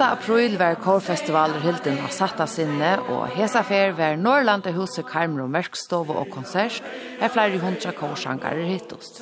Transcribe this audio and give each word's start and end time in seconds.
8. 0.00 0.06
april 0.12 0.54
var 0.56 0.78
Kårfestivaler 0.80 1.60
hilden 1.60 1.98
av 2.00 2.12
satta 2.14 2.46
sinne, 2.48 2.94
og 3.12 3.34
hesafer 3.34 3.90
var 3.98 4.14
Norrlandet 4.16 4.72
huset 4.72 5.04
karmer 5.04 5.42
og 5.44 5.50
merkstov 5.52 6.08
og 6.14 6.30
konsert, 6.32 6.78
er 7.20 7.28
flere 7.28 7.60
hundra 7.60 7.92
kårsangarer 7.92 8.64
hittost. 8.64 9.20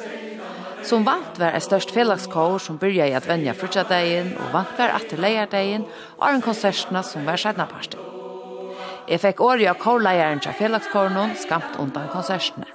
Som 0.87 1.03
vant 1.09 1.41
var 1.43 1.59
er 1.59 1.67
størst 1.67 1.91
fellagskår 1.91 2.61
som 2.63 2.79
byrja 2.79 3.09
i 3.11 3.17
at 3.19 3.27
vennja 3.27 3.57
frutjadegin 3.59 4.37
og 4.37 4.55
vankar 4.55 4.95
atter 4.95 5.19
leierdegin 5.19 5.89
og 6.21 6.29
er 6.29 6.39
en 6.39 6.47
konsertna 6.47 7.03
som 7.03 7.27
var 7.27 7.43
sædnaparsten. 7.43 7.99
Jeg 9.11 9.25
fikk 9.25 9.43
året 9.43 9.67
av 9.73 9.83
kårleieren 9.83 10.47
til 10.47 10.55
fellagskåren 10.63 11.35
skamt 11.43 11.83
undan 11.83 12.07
konsertene. 12.15 12.71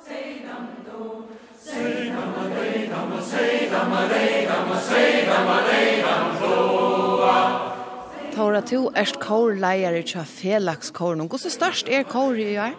Dora, 8.53 8.61
du 8.69 8.91
er 8.93 9.09
kårleier 9.17 9.95
i 9.97 10.03
felagskåren. 10.29 11.25
Hvordan 11.25 11.49
størst 11.49 11.87
er 11.89 12.03
kår 12.05 12.35
i 12.37 12.51
år? 12.61 12.75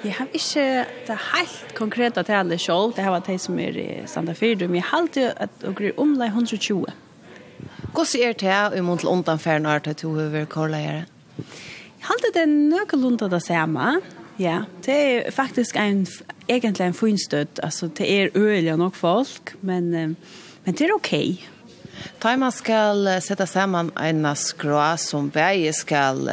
Jeg 0.00 0.14
har 0.16 0.30
ikke 0.32 0.64
det 1.08 1.16
helt 1.26 1.74
konkrete 1.76 2.22
tallet 2.24 2.60
selv. 2.60 2.94
Det 2.96 3.04
har 3.04 3.12
vært 3.12 3.28
de 3.28 3.36
som 3.38 3.58
er 3.60 3.76
i 3.76 4.06
Santa 4.08 4.32
Fyrdu, 4.32 4.64
Men 4.68 4.80
jeg 4.80 4.84
har 4.88 4.98
alltid 4.98 5.28
at 5.36 5.50
det 5.60 5.90
er 5.90 6.00
omlai 6.00 6.30
120. 6.32 6.86
Hvordan 7.92 8.22
er 8.22 8.32
det 8.32 8.78
i 8.78 8.80
mån 8.80 8.98
til 8.98 9.08
undanferden 9.08 9.66
er 9.66 9.78
det 9.78 10.00
du 10.00 10.16
er 10.16 10.46
kårleier? 10.46 11.04
Jeg 11.36 12.08
har 12.08 12.14
alltid 12.14 12.32
det 12.40 12.48
nøkkelundet 12.48 13.30
det 13.30 13.42
samme. 13.42 14.00
Ja, 14.38 14.62
det 14.86 14.96
er 14.96 15.30
faktisk 15.30 15.76
en, 15.76 16.06
egentlig 16.48 16.86
en 16.86 16.94
funstøtt. 16.94 17.60
Altså, 17.62 17.88
det 17.88 18.08
er 18.08 18.28
øyelig 18.34 18.76
nok 18.76 18.94
folk, 18.94 19.54
men, 19.60 19.90
men 20.64 20.74
det 20.74 20.80
er 20.80 20.94
okej. 20.94 21.36
Okay. 21.36 21.51
Da 22.22 22.36
man 22.40 22.52
skal 22.54 23.08
sette 23.24 23.46
sammen 23.46 23.90
en 24.00 24.28
skrå 24.38 24.80
som 25.00 25.30
begge 25.32 25.74
skal 25.76 26.28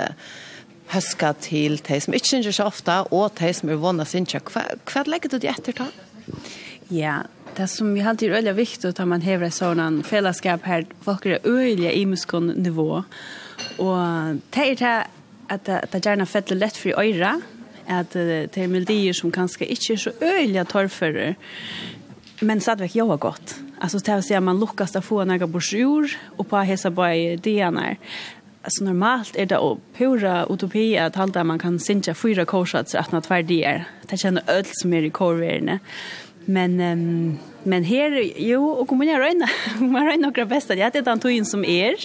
huske 0.94 1.34
til 1.44 1.78
de 1.86 2.00
som 2.02 2.16
ikke 2.18 2.32
synes 2.32 2.56
så 2.56 2.70
ofte, 2.70 2.96
og 3.14 3.36
de 3.40 3.52
som 3.54 3.70
er 3.70 3.82
vunnet 3.82 4.10
synger. 4.10 4.42
Hva, 4.50 4.66
hva 4.90 5.04
legger 5.08 5.36
du 5.36 5.38
det 5.42 5.52
etter 5.52 5.78
da? 5.78 5.90
Ja, 6.90 7.20
det 7.58 7.68
som 7.70 7.92
vi 7.94 8.02
alltid 8.02 8.30
er 8.30 8.40
veldig 8.40 8.56
viktig 8.58 8.92
at 8.94 9.02
man 9.10 9.26
hever 9.26 9.50
en 9.50 9.54
sånn 9.54 10.02
fellesskap 10.08 10.66
her, 10.70 10.88
folk 11.06 11.28
er 11.28 11.46
øyelig 11.46 11.92
i 11.94 12.06
muskon 12.10 12.54
nivå, 12.58 13.04
og 13.84 14.42
det 14.56 14.66
er 14.66 14.80
det 14.80 14.98
at 15.50 15.66
det 15.66 16.04
gjerne 16.06 16.30
fettler 16.30 16.60
lett 16.62 16.78
for 16.78 16.98
øyre, 17.02 17.40
at 17.90 18.14
det 18.14 18.58
er 18.58 18.70
melodier 18.70 19.18
som 19.18 19.32
kanskje 19.34 19.66
ikke 19.74 19.96
er 19.96 20.02
så 20.04 20.14
øyelig 20.22 20.66
torfører, 20.70 21.34
Men 22.40 22.62
så 22.62 22.72
hade 22.72 22.90
jag 22.92 23.06
har 23.06 23.18
gått. 23.18 23.56
Alltså 23.80 23.98
det 23.98 24.12
här 24.12 24.22
ser 24.22 24.40
man 24.40 24.60
lockas 24.60 24.96
att 24.96 25.06
få 25.06 25.26
några 25.26 25.48
broschyr 25.48 26.18
och 26.38 26.50
på 26.50 26.58
hesa 26.58 26.90
bara 26.92 27.16
idéerna. 27.16 27.96
Alltså 28.64 28.84
normalt 28.84 29.36
är 29.36 29.46
det 29.46 29.58
och 29.58 29.80
pura 29.98 30.46
utopi 30.50 30.98
att 30.98 31.16
halda 31.16 31.44
man 31.44 31.60
kan 31.60 31.80
synja 31.80 32.14
fyra 32.14 32.46
korsats 32.46 32.96
att 32.96 33.12
något 33.12 33.32
värdier. 33.32 33.86
Det 34.02 34.18
känner 34.18 34.44
öll 34.48 34.66
som 34.72 34.94
är 34.94 35.02
i 35.04 35.10
korverne. 35.10 35.80
Men 36.46 36.80
um, 36.80 37.40
men 37.64 37.84
här 37.84 38.32
jo 38.38 38.70
och 38.70 38.88
kommer 38.88 39.06
jag 39.06 39.20
röna. 39.20 39.50
Man 39.80 40.06
röna 40.06 40.28
några 40.28 40.46
bästa. 40.46 40.76
Jag 40.76 40.84
hade 40.84 41.02
den 41.02 41.20
tog 41.20 41.48
som 41.48 41.66
er. 41.66 41.96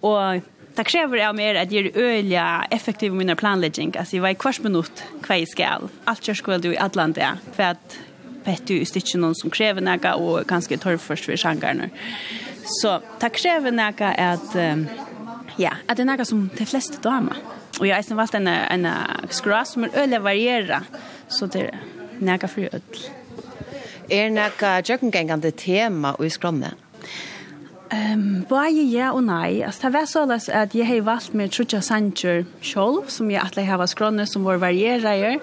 Och 0.00 0.42
det 0.74 0.84
kräver 0.84 1.28
av 1.28 1.34
mer 1.34 1.54
att 1.54 1.72
göra 1.72 1.88
öliga 1.94 2.66
effektiva 2.70 3.14
mina 3.14 3.36
planläggning. 3.36 3.94
Alltså 3.98 4.16
i 4.16 4.18
varje 4.18 4.34
kvarts 4.34 4.62
minut 4.62 5.04
kvar 5.22 5.36
i 5.36 5.46
skall. 5.46 5.88
Allt 6.04 6.28
jag 6.28 6.36
skulle 6.36 6.68
i 6.68 6.78
Atlantia. 6.78 7.38
för 7.52 7.62
att 7.62 7.98
petter 8.46 8.74
ju 8.74 8.84
stitchen 8.84 9.20
någon 9.20 9.34
som 9.34 9.50
kräver 9.50 9.80
några 9.80 10.14
och 10.14 10.46
kanske 10.48 10.78
tar 10.78 10.96
först 10.96 11.24
för 11.24 11.36
genren. 11.36 11.90
Så 12.64 13.00
det 13.20 13.30
kräver 13.30 13.70
några 13.72 14.32
att 14.32 14.54
ja, 15.56 15.72
att 15.86 15.96
det 15.96 16.02
är 16.02 16.04
några 16.04 16.24
som 16.24 16.50
de 16.58 16.66
flesta 16.66 17.10
damer. 17.10 17.36
Och 17.80 17.86
jag 17.86 17.96
har 17.96 18.14
valt 18.14 18.34
en 18.34 18.46
en 18.46 18.88
skra 19.30 19.64
som 19.64 19.84
är 19.84 19.90
öle 19.94 20.18
variera 20.18 20.82
så 21.28 21.46
det 21.46 21.60
är 21.60 21.78
några 22.18 22.48
för 22.48 22.68
öll. 22.72 22.80
Är 24.08 24.30
några 24.30 24.80
jökengängande 24.80 25.50
tema 25.50 26.14
och 26.14 26.26
i 26.26 26.30
skromne? 26.30 26.70
Ehm, 27.90 28.12
um, 28.12 28.44
både 28.48 28.82
ja 28.90 29.12
og 29.14 29.22
nei. 29.22 29.62
Altså, 29.62 29.86
det 29.86 29.92
var 29.92 30.06
så 30.10 30.24
løs 30.26 30.48
at 30.48 30.74
jeg 30.74 30.86
har 30.86 31.00
valgt 31.06 31.34
med 31.34 31.50
Trudja 31.54 31.80
Sanger 31.80 32.44
selv, 32.62 33.04
som 33.08 33.30
jeg 33.30 33.42
atler 33.42 33.64
har 33.64 33.86
skrånne, 33.86 34.26
som 34.26 34.44
var 34.44 34.56
varierer. 34.56 35.38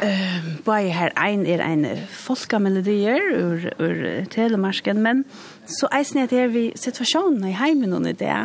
Uh, 0.00 0.40
bare 0.64 0.88
her 0.90 1.12
ein 1.20 1.44
er 1.46 1.60
ein 1.60 1.84
folkamelodier 2.08 3.20
ur, 3.36 3.66
ur 3.78 4.24
telemarken, 4.32 5.02
men 5.02 5.24
så 5.68 5.88
eisen 5.92 6.22
er 6.22 6.30
det 6.30 6.46
vi 6.54 6.62
situasjonen 6.76 7.44
i 7.50 7.52
heimen 7.52 7.92
under 7.92 8.12
det. 8.16 8.38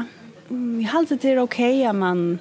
Vi 0.49 0.83
halte 0.83 1.15
det 1.15 1.31
er 1.31 1.41
ok 1.41 1.59
at 1.87 1.95
man 1.95 2.39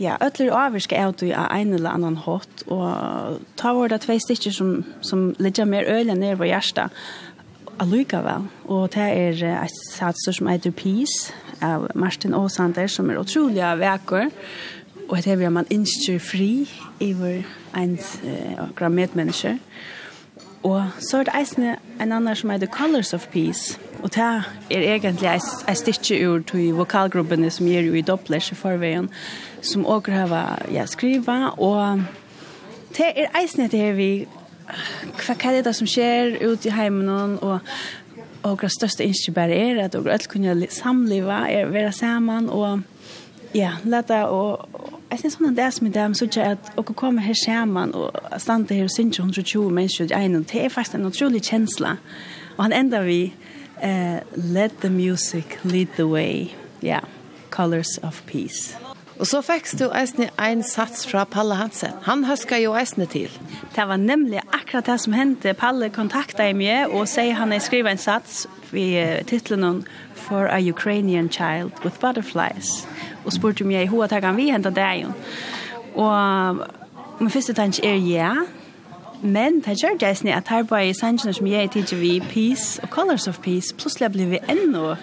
ja, 0.00 0.16
ötler 0.20 0.50
avvirka 0.50 0.98
er 0.98 1.12
du 1.12 1.28
av 1.32 1.46
en 1.54 1.72
eller 1.74 1.94
annan 1.94 2.16
hot, 2.24 2.66
og 2.66 3.40
ta 3.56 3.74
vår 3.74 3.94
det 3.94 4.02
tvei 4.02 4.18
stikker 4.18 4.54
som, 4.54 4.76
som 5.00 5.28
ligger 5.38 5.68
mer 5.70 5.86
ølen 5.86 6.18
ned 6.18 6.36
på 6.40 6.50
hjärsta, 6.50 6.88
allikevel. 7.78 8.48
Og 8.66 8.90
det 8.94 9.06
er 9.06 9.42
et 9.62 9.80
satser 9.92 10.34
som 10.34 10.50
heter 10.50 10.74
Peace, 10.74 11.32
av 11.62 11.86
Martin 11.94 12.34
Åsander, 12.34 12.90
som 12.90 13.10
er 13.10 13.20
utrolig 13.22 13.62
vekker, 13.80 14.30
og 15.14 15.24
det 15.24 15.32
er 15.32 15.50
man 15.50 15.66
innskjer 15.70 16.18
fri 16.18 16.68
iver 17.00 17.44
ens 17.78 18.16
uh, 18.24 18.64
grammetmennesker. 18.74 19.60
Og 20.66 20.88
så 20.98 21.20
er 21.20 21.28
det 21.28 21.34
eisne 21.38 21.76
en 22.02 22.12
annen 22.12 22.34
som 22.36 22.50
er 22.50 22.58
The 22.58 22.66
Colors 22.66 23.12
of 23.14 23.28
Peace, 23.30 23.78
og 24.02 24.14
det 24.14 24.24
er 24.24 24.42
egentlig 24.96 25.30
en 25.68 25.76
styrke 25.76 26.18
ur 26.28 26.42
til 26.42 26.74
vokalgruppene 26.74 27.50
som 27.50 27.68
gjør 27.68 27.90
jo 27.90 27.94
i 27.94 28.02
Dopplers 28.02 28.50
i 28.50 28.58
forveien, 28.58 29.10
som 29.62 29.86
også 29.86 30.10
har 30.10 30.66
ja, 30.72 30.86
skriva, 30.86 31.52
og 31.58 32.02
det 32.96 33.12
er 33.14 33.38
eisne 33.38 33.68
det 33.68 33.96
vi 33.96 34.26
hva 34.64 35.36
er 35.52 35.62
det 35.62 35.76
som 35.76 35.86
skjer 35.86 36.40
ute 36.42 36.70
i 36.70 36.72
heimen 36.72 37.38
og 37.38 37.60
og 38.44 38.60
det 38.60 38.72
største 38.74 39.04
innskje 39.04 39.32
bare 39.32 39.56
er 39.56 39.78
at 39.84 39.94
dere 39.94 40.12
alle 40.12 40.28
kunne 40.28 40.66
samliva, 40.68 41.46
er, 41.48 41.70
være 41.72 41.92
sammen 41.92 42.50
og 42.52 42.82
Ja, 43.54 43.76
lata 43.84 44.24
og 44.34 44.66
jeg 45.14 45.20
synes 45.20 45.36
sånn 45.38 45.50
at 45.52 45.58
det 45.58 45.64
er 45.64 45.74
som 45.76 45.86
i 45.86 45.92
dem, 45.94 46.14
så 46.18 46.26
ikke 46.26 46.46
at 46.56 46.70
å 46.80 46.82
komme 46.90 47.22
her 47.22 47.36
sammen 47.38 47.92
og 47.94 48.16
stande 48.42 48.74
her 48.74 48.88
og 48.88 48.94
synes 48.94 49.20
120 49.20 49.70
mennesker 49.70 50.10
i 50.10 50.16
egen, 50.18 50.46
det 50.50 50.64
er 50.64 50.72
faktisk 50.74 50.98
en 50.98 51.06
utrolig 51.06 51.44
kjensla. 51.46 51.96
Og 52.56 52.64
han 52.64 52.74
enda 52.74 53.04
vi, 53.06 53.28
uh, 53.78 54.18
let 54.34 54.80
the 54.82 54.90
music 54.90 55.58
lead 55.62 55.94
the 55.94 56.06
way, 56.08 56.50
ja, 56.82 56.98
yeah. 56.98 57.06
colors 57.50 57.98
of 58.02 58.22
peace. 58.26 58.74
Og 59.14 59.28
så 59.30 59.38
fikk 59.46 59.68
du 59.78 59.84
eisne 59.94 60.26
en 60.42 60.64
sats 60.66 61.06
fra 61.06 61.22
Palle 61.30 61.54
Hansen. 61.54 61.94
Han 62.08 62.24
høska 62.26 62.58
jo 62.58 62.74
eisne 62.74 63.06
til. 63.06 63.30
Det 63.76 63.86
var 63.86 64.00
nemlig 64.02 64.40
akkurat 64.50 64.90
det 64.90 64.98
som 65.04 65.14
hendte. 65.14 65.54
Palle 65.54 65.92
kontakta 65.94 66.48
i 66.50 66.56
meg 66.58 66.90
og 66.90 67.06
sier 67.08 67.38
han 67.38 67.54
er 67.54 67.62
skrivet 67.62 67.94
en 67.94 68.02
sats 68.02 68.48
i 68.74 68.88
titlen 69.30 69.84
For 70.24 70.48
a 70.50 70.58
Ukrainian 70.58 71.28
Child 71.28 71.84
with 71.84 72.00
Butterflies 72.00 72.86
og 73.24 73.32
spurte 73.32 73.64
om 73.64 73.72
jeg 73.74 73.88
hva 73.90 74.08
tar 74.08 74.22
kan 74.24 74.36
vi 74.36 74.50
hente 74.52 74.72
deg. 74.74 75.08
Og 75.94 76.62
min 77.20 77.30
første 77.30 77.54
tanke 77.56 77.84
er 77.86 77.96
ja, 77.96 78.34
men 79.22 79.60
det 79.64 79.78
gjør 79.80 79.98
det 80.00 80.16
snitt 80.18 80.36
at 80.36 80.50
her 80.52 80.66
bare 80.68 80.90
i 80.90 80.94
sangene 80.96 81.32
som 81.32 81.46
jeg 81.48 81.70
tidser 81.72 81.96
vi 81.96 82.18
Peace 82.20 82.82
og 82.82 82.88
Colors 82.92 83.28
of 83.28 83.40
Peace, 83.40 83.74
plutselig 83.74 84.12
blir 84.12 84.32
vi 84.34 84.40
enda 84.48 84.96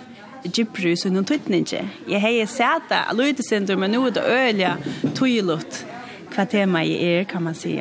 gypru 0.45 0.95
så 0.97 1.09
noen 1.09 1.25
tøytninger. 1.25 1.87
Jeg 2.09 2.21
har 2.21 2.49
sett 2.49 2.89
det, 2.89 3.01
løyde 3.17 3.45
sender, 3.45 3.77
men 3.77 3.93
nå 3.93 4.03
er 4.07 4.15
det 4.17 4.25
øyelig 4.25 5.13
tøylet 5.17 5.81
hva 6.31 6.45
tema 6.49 6.83
jeg 6.85 7.15
er, 7.19 7.25
kan 7.29 7.43
man 7.43 7.57
si. 7.57 7.75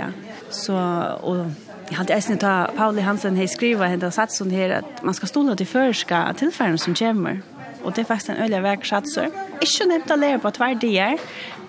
Så, 0.51 0.77
og 1.23 1.45
jeg 1.91 1.99
hadde 1.99 2.15
eisen 2.15 2.41
ta 2.41 2.71
Pauli 2.77 3.03
Hansen 3.03 3.37
har 3.39 3.49
skrivet 3.51 3.93
henne 3.93 4.09
og 4.09 4.15
satt 4.15 4.35
sånn 4.35 4.53
her 4.55 4.81
at 4.81 5.05
man 5.07 5.17
skal 5.17 5.31
stole 5.31 5.57
til 5.59 5.69
førska 5.69 6.25
tilfæren 6.39 6.79
som 6.79 6.97
kommer. 6.97 7.41
Og 7.85 7.95
det 7.95 8.05
er 8.05 8.11
faktisk 8.11 8.35
en 8.35 8.43
øyelig 8.45 8.63
vekk 8.67 8.89
satser. 8.89 9.31
Ikke 9.65 9.89
nevnt 9.89 10.13
å 10.13 10.19
lære 10.21 10.41
på 10.43 10.53
hver 10.59 10.79
dier, 10.81 11.21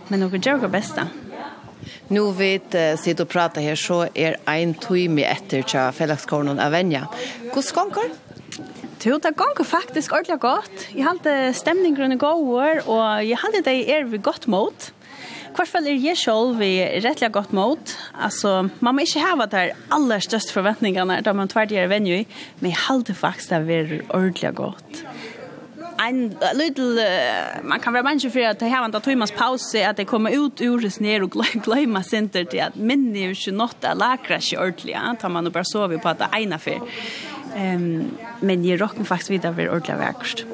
men 0.10 0.24
noe 0.24 0.42
gjør 0.42 0.66
det 0.66 0.72
beste. 0.74 1.08
Nå 2.12 2.26
vet 2.36 2.76
uh, 2.76 2.94
sitt 3.00 3.22
og 3.24 3.30
prata 3.32 3.64
her, 3.64 3.80
så 3.80 4.04
er 4.12 4.36
ein 4.52 4.74
tøyme 4.76 5.24
etter 5.24 5.64
til 5.64 5.96
fellagskåren 5.96 6.60
av 6.60 6.76
Venja. 6.76 7.06
Hvordan 7.54 7.94
ganger? 7.96 8.18
Jo, 9.02 9.16
det 9.18 9.32
ganger 9.34 9.66
faktisk 9.66 10.14
ordentlig 10.14 10.42
godt. 10.44 10.84
Jeg 10.94 11.08
hadde 11.08 11.36
stemningen 11.58 12.20
går, 12.22 12.84
og 12.86 13.24
jeg 13.26 13.40
hadde 13.42 13.64
det 13.66 13.78
er 13.90 14.04
vi 14.12 14.20
godt 14.22 14.46
mot. 14.52 14.92
Hvert 15.52 15.68
fall 15.68 15.88
er 15.90 15.98
jeg 16.00 16.20
selv 16.20 16.60
vi 16.62 16.70
rettelig 17.04 17.32
godt 17.36 17.52
mot. 17.56 17.96
Altså, 18.14 18.70
man 18.80 18.96
må 18.96 19.04
ikke 19.04 19.24
hava 19.24 19.48
der 19.52 19.74
aller 19.92 20.24
største 20.24 20.54
forventningene 20.56 21.18
da 21.26 21.34
man 21.36 21.52
tverdgjør 21.52 21.90
venner 21.92 22.22
i, 22.22 22.28
men 22.62 22.72
jeg 22.72 22.84
hadde 22.86 23.18
faktisk 23.18 23.52
det 23.52 23.80
er 23.80 23.98
ordentlig 24.14 24.54
godt 24.60 25.02
en 25.98 26.36
little 26.54 26.84
uh, 26.84 27.64
man 27.64 27.80
kan 27.80 27.94
vara 27.94 28.04
människa 28.04 28.30
för 28.30 28.42
att 28.42 28.62
här 28.62 28.82
vänta 28.82 29.00
Thomas 29.00 29.32
paus 29.32 29.76
att 29.76 29.98
det 29.98 30.06
kommer 30.06 30.46
ut 30.46 30.62
ur 30.62 30.80
det 30.82 31.00
ner 31.00 31.24
och 31.24 31.32
glömma 31.64 32.04
center 32.04 32.44
till 32.44 32.62
att 32.62 32.76
minne 32.76 33.20
ju 33.20 33.30
inte 33.30 33.52
något 33.52 33.84
att 33.84 33.98
lagra 33.98 34.42
sig 34.42 34.58
ordentligt 34.58 34.98
att 35.20 35.32
man 35.32 35.52
bara 35.52 35.64
sover 35.64 35.98
på 35.98 36.10
att 36.10 36.20
det 36.20 36.28
ena 36.34 36.60
för 36.60 36.82
ehm 37.56 38.04
men 38.42 38.66
jag 38.66 38.82
rockar 38.82 39.04
faktiskt 39.04 39.30
vidare 39.30 39.56
för 39.56 39.70
ordentligt 39.70 39.98
verkst. 39.98 40.46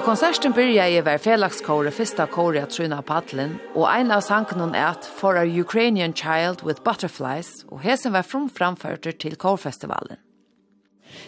Ta 0.00 0.06
konserten 0.06 0.52
byrja 0.52 0.86
i 0.88 1.00
var 1.04 1.18
felagskåre 1.20 1.90
fyrsta 1.92 2.24
kåre 2.32 2.62
at 2.64 2.70
truna 2.72 3.02
paddelen, 3.04 3.58
og 3.74 3.84
ein 3.84 4.08
av 4.08 4.22
sanken 4.24 4.72
er 4.72 4.94
at 4.94 5.04
For 5.04 5.36
a 5.36 5.44
Ukrainian 5.44 6.14
Child 6.16 6.62
with 6.64 6.80
Butterflies, 6.80 7.66
og 7.68 7.82
hesen 7.84 8.14
var 8.14 8.22
from 8.22 8.48
framførter 8.48 9.12
til 9.12 9.36
kårfestivalen. 9.36 10.16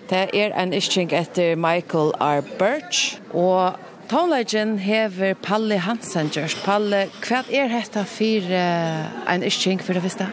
Det 0.08 0.30
er 0.32 0.56
en 0.56 0.72
isching 0.72 1.12
etter 1.12 1.54
Michael 1.54 2.16
R. 2.16 2.40
Birch, 2.58 3.20
og 3.34 3.76
Tonleggen 4.08 4.78
hever 4.78 5.34
Palle 5.34 5.78
Hansen 5.78 6.32
gjørst. 6.32 6.64
Palle, 6.64 7.10
hva 7.28 7.44
er 7.52 7.68
dette 7.68 8.08
for 8.08 8.50
uh, 8.56 9.34
en 9.34 9.44
isching 9.44 9.84
for 9.84 9.92
det 9.92 10.02
første? 10.08 10.32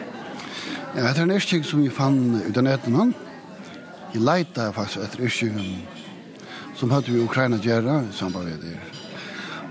Ja, 0.96 1.12
det 1.12 1.18
er 1.18 1.28
en 1.28 1.36
isching 1.36 1.64
som 1.64 1.84
vi 1.84 1.92
fann 1.92 2.40
uten 2.48 2.72
etter 2.72 3.00
han. 3.02 3.14
Jeg 4.14 4.24
leita 4.24 4.72
faktisk 4.72 5.04
etter 5.04 5.28
ischingen 5.28 5.99
som 6.80 6.90
hadde 6.94 7.12
vi 7.12 7.20
Ukraina 7.20 7.58
gjerra 7.60 7.98
i 8.00 8.12
samband 8.16 8.48
med 8.48 8.62
det. 8.64 8.78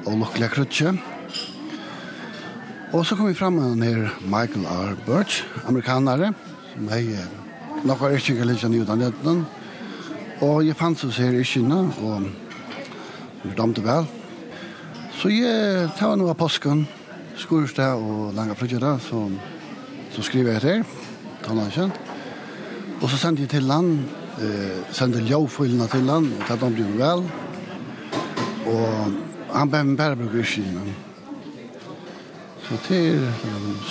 Og 0.06 0.20
lukkelig 0.20 0.50
krutje. 0.54 0.92
Og 2.94 3.06
så 3.06 3.16
kom 3.16 3.26
vi 3.28 3.34
fram 3.34 3.58
med 3.58 3.82
her 3.82 4.12
Michael 4.22 4.66
R. 4.70 4.94
Birch, 5.08 5.42
amerikanare, 5.66 6.34
som 6.74 6.92
hei 6.94 7.18
nokka 7.82 8.12
erkikker 8.14 8.46
litt 8.46 8.62
kjenni 8.62 8.84
utan. 8.84 9.42
Og 10.46 10.62
jeg 10.68 10.78
fanns 10.78 11.04
oss 11.04 11.18
her 11.18 11.34
i 11.34 11.44
Kina, 11.44 11.82
og 11.82 12.30
vi 13.42 13.56
damte 13.58 13.82
vel. 13.82 14.06
Så 15.18 15.34
jeg 15.34 15.90
tar 15.98 16.14
noe 16.16 16.30
av 16.30 16.38
påsken, 16.38 16.86
skurstad 17.42 17.98
og 17.98 18.38
langa 18.38 18.54
frutjera, 18.54 19.00
så, 19.02 19.26
så 20.14 20.30
skriver 20.30 20.60
jeg 20.60 20.62
til, 20.62 20.88
taler 21.42 21.66
han 21.66 21.74
kjent. 21.74 22.02
Og 23.02 23.10
så 23.10 23.18
sendte 23.18 23.48
jeg 23.48 23.56
til 23.58 23.66
land 23.66 23.98
eh, 24.42 24.80
sendte 24.96 25.22
ljófylna 25.24 25.88
til 25.92 26.10
han, 26.10 26.32
og 26.40 26.48
tatt 26.48 26.64
om 26.64 26.76
det 26.76 26.88
vel. 27.00 27.24
Og 28.70 29.14
han 29.54 29.72
bare 29.72 29.96
bare 29.98 30.16
bruker 30.16 30.46
skina. 30.46 30.82
Så 32.68 32.78
til 32.86 33.28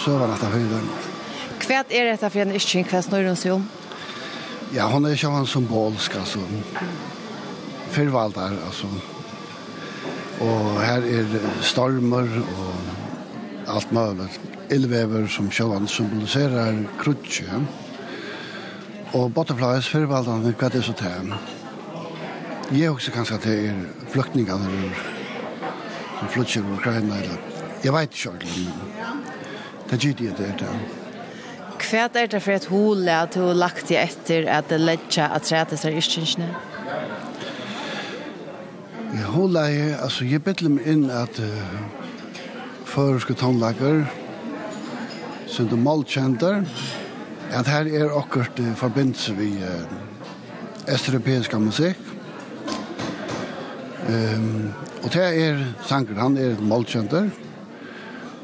søvann 0.04 0.34
etter 0.34 0.52
høyden. 0.54 0.90
Hva 1.68 1.82
er 1.90 2.12
detta 2.12 2.30
för 2.30 2.40
en 2.40 2.54
iskin? 2.54 2.84
Hva 2.84 3.02
snurrer 3.02 3.34
hun 3.34 3.52
om? 3.52 3.68
Ja, 4.74 4.86
hon 4.88 5.04
är 5.04 5.10
ju 5.10 5.28
en 5.28 5.46
symbolsk 5.46 6.16
alltså. 6.16 6.38
Förvaltar 7.90 8.56
alltså. 8.66 8.86
Och 10.38 10.80
här 10.80 10.98
är 10.98 11.26
stormar 11.62 12.28
och 12.38 13.74
allt 13.74 13.92
möjligt. 13.92 14.40
Elvever 14.68 15.26
som 15.26 15.50
själva 15.50 15.86
symboliserar 15.86 16.86
Ja. 16.98 17.66
Og 19.12 19.32
butterflies 19.32 19.88
förvaldan 19.88 20.54
hva 20.58 20.68
det 20.68 20.84
så 20.84 20.92
til. 20.92 21.32
Jeg 22.72 22.90
også 22.90 23.12
kanskje 23.12 23.34
at 23.34 23.44
det 23.48 23.58
er 23.68 23.76
flyktingar 24.12 24.58
som 26.18 26.28
flytter 26.28 26.60
over 26.60 26.76
Ukraina 26.76 27.16
eller 27.16 27.38
jeg 27.84 27.92
vet 27.94 28.14
ikke 28.14 28.30
ordentlig, 28.30 28.64
men 28.68 29.90
det 29.90 29.92
er 29.96 30.02
gitt 30.02 30.18
det 30.38 30.48
er 30.48 30.56
det. 30.60 30.72
Hva 31.78 32.08
er 32.20 32.26
det 32.26 32.42
for 32.42 32.52
et 32.52 32.66
hole 32.68 33.12
at 33.14 33.34
du 33.34 33.40
har 33.46 33.54
lagt 33.54 33.88
deg 33.88 34.02
etter 34.02 34.48
at 34.50 34.68
det 34.68 34.80
ledger 34.80 35.30
at 35.30 35.48
det 35.48 35.84
er 35.84 35.96
ikke 35.96 36.26
Jeg 39.14 39.24
hole 39.24 39.58
er, 39.58 39.96
altså 40.02 40.24
jeg 40.24 40.42
bedler 40.42 40.70
meg 40.70 40.86
inn 40.86 41.10
at 41.10 41.38
uh, 41.40 41.78
førerske 42.84 43.34
tannlager, 43.34 44.04
som 45.46 45.68
du 45.68 45.76
målkjenter, 45.76 46.66
at 47.50 47.68
her 47.68 47.88
er 47.88 48.12
akkurat 48.18 48.60
uh, 48.60 48.74
forbindelse 48.76 49.34
vi 49.36 49.50
uh, 49.62 50.92
østeuropeiska 50.94 51.58
musikk. 51.58 51.98
Um, 54.08 54.72
og 55.02 55.12
det 55.12 55.24
er 55.24 55.64
sanger, 55.86 56.20
han 56.20 56.36
er 56.36 56.60
målkjenter, 56.60 57.28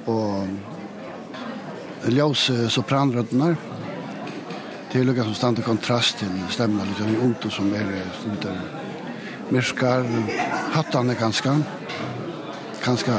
og 0.06 0.48
ljøs 2.08 2.50
uh, 2.50 2.68
sopranrødner, 2.68 3.54
det 4.92 5.00
er 5.00 5.08
lukket 5.08 5.24
som 5.26 5.34
stand 5.34 5.58
i 5.58 5.66
kontrast 5.66 6.20
til 6.20 6.34
stemmen 6.54 6.86
litt 6.86 7.00
i 7.02 7.16
unto 7.18 7.50
som 7.50 7.72
er 7.74 7.88
stunder 8.20 8.60
myrskar, 9.50 10.06
hattane 10.72 11.14
ganska, 11.18 11.56
ganska 12.84 13.18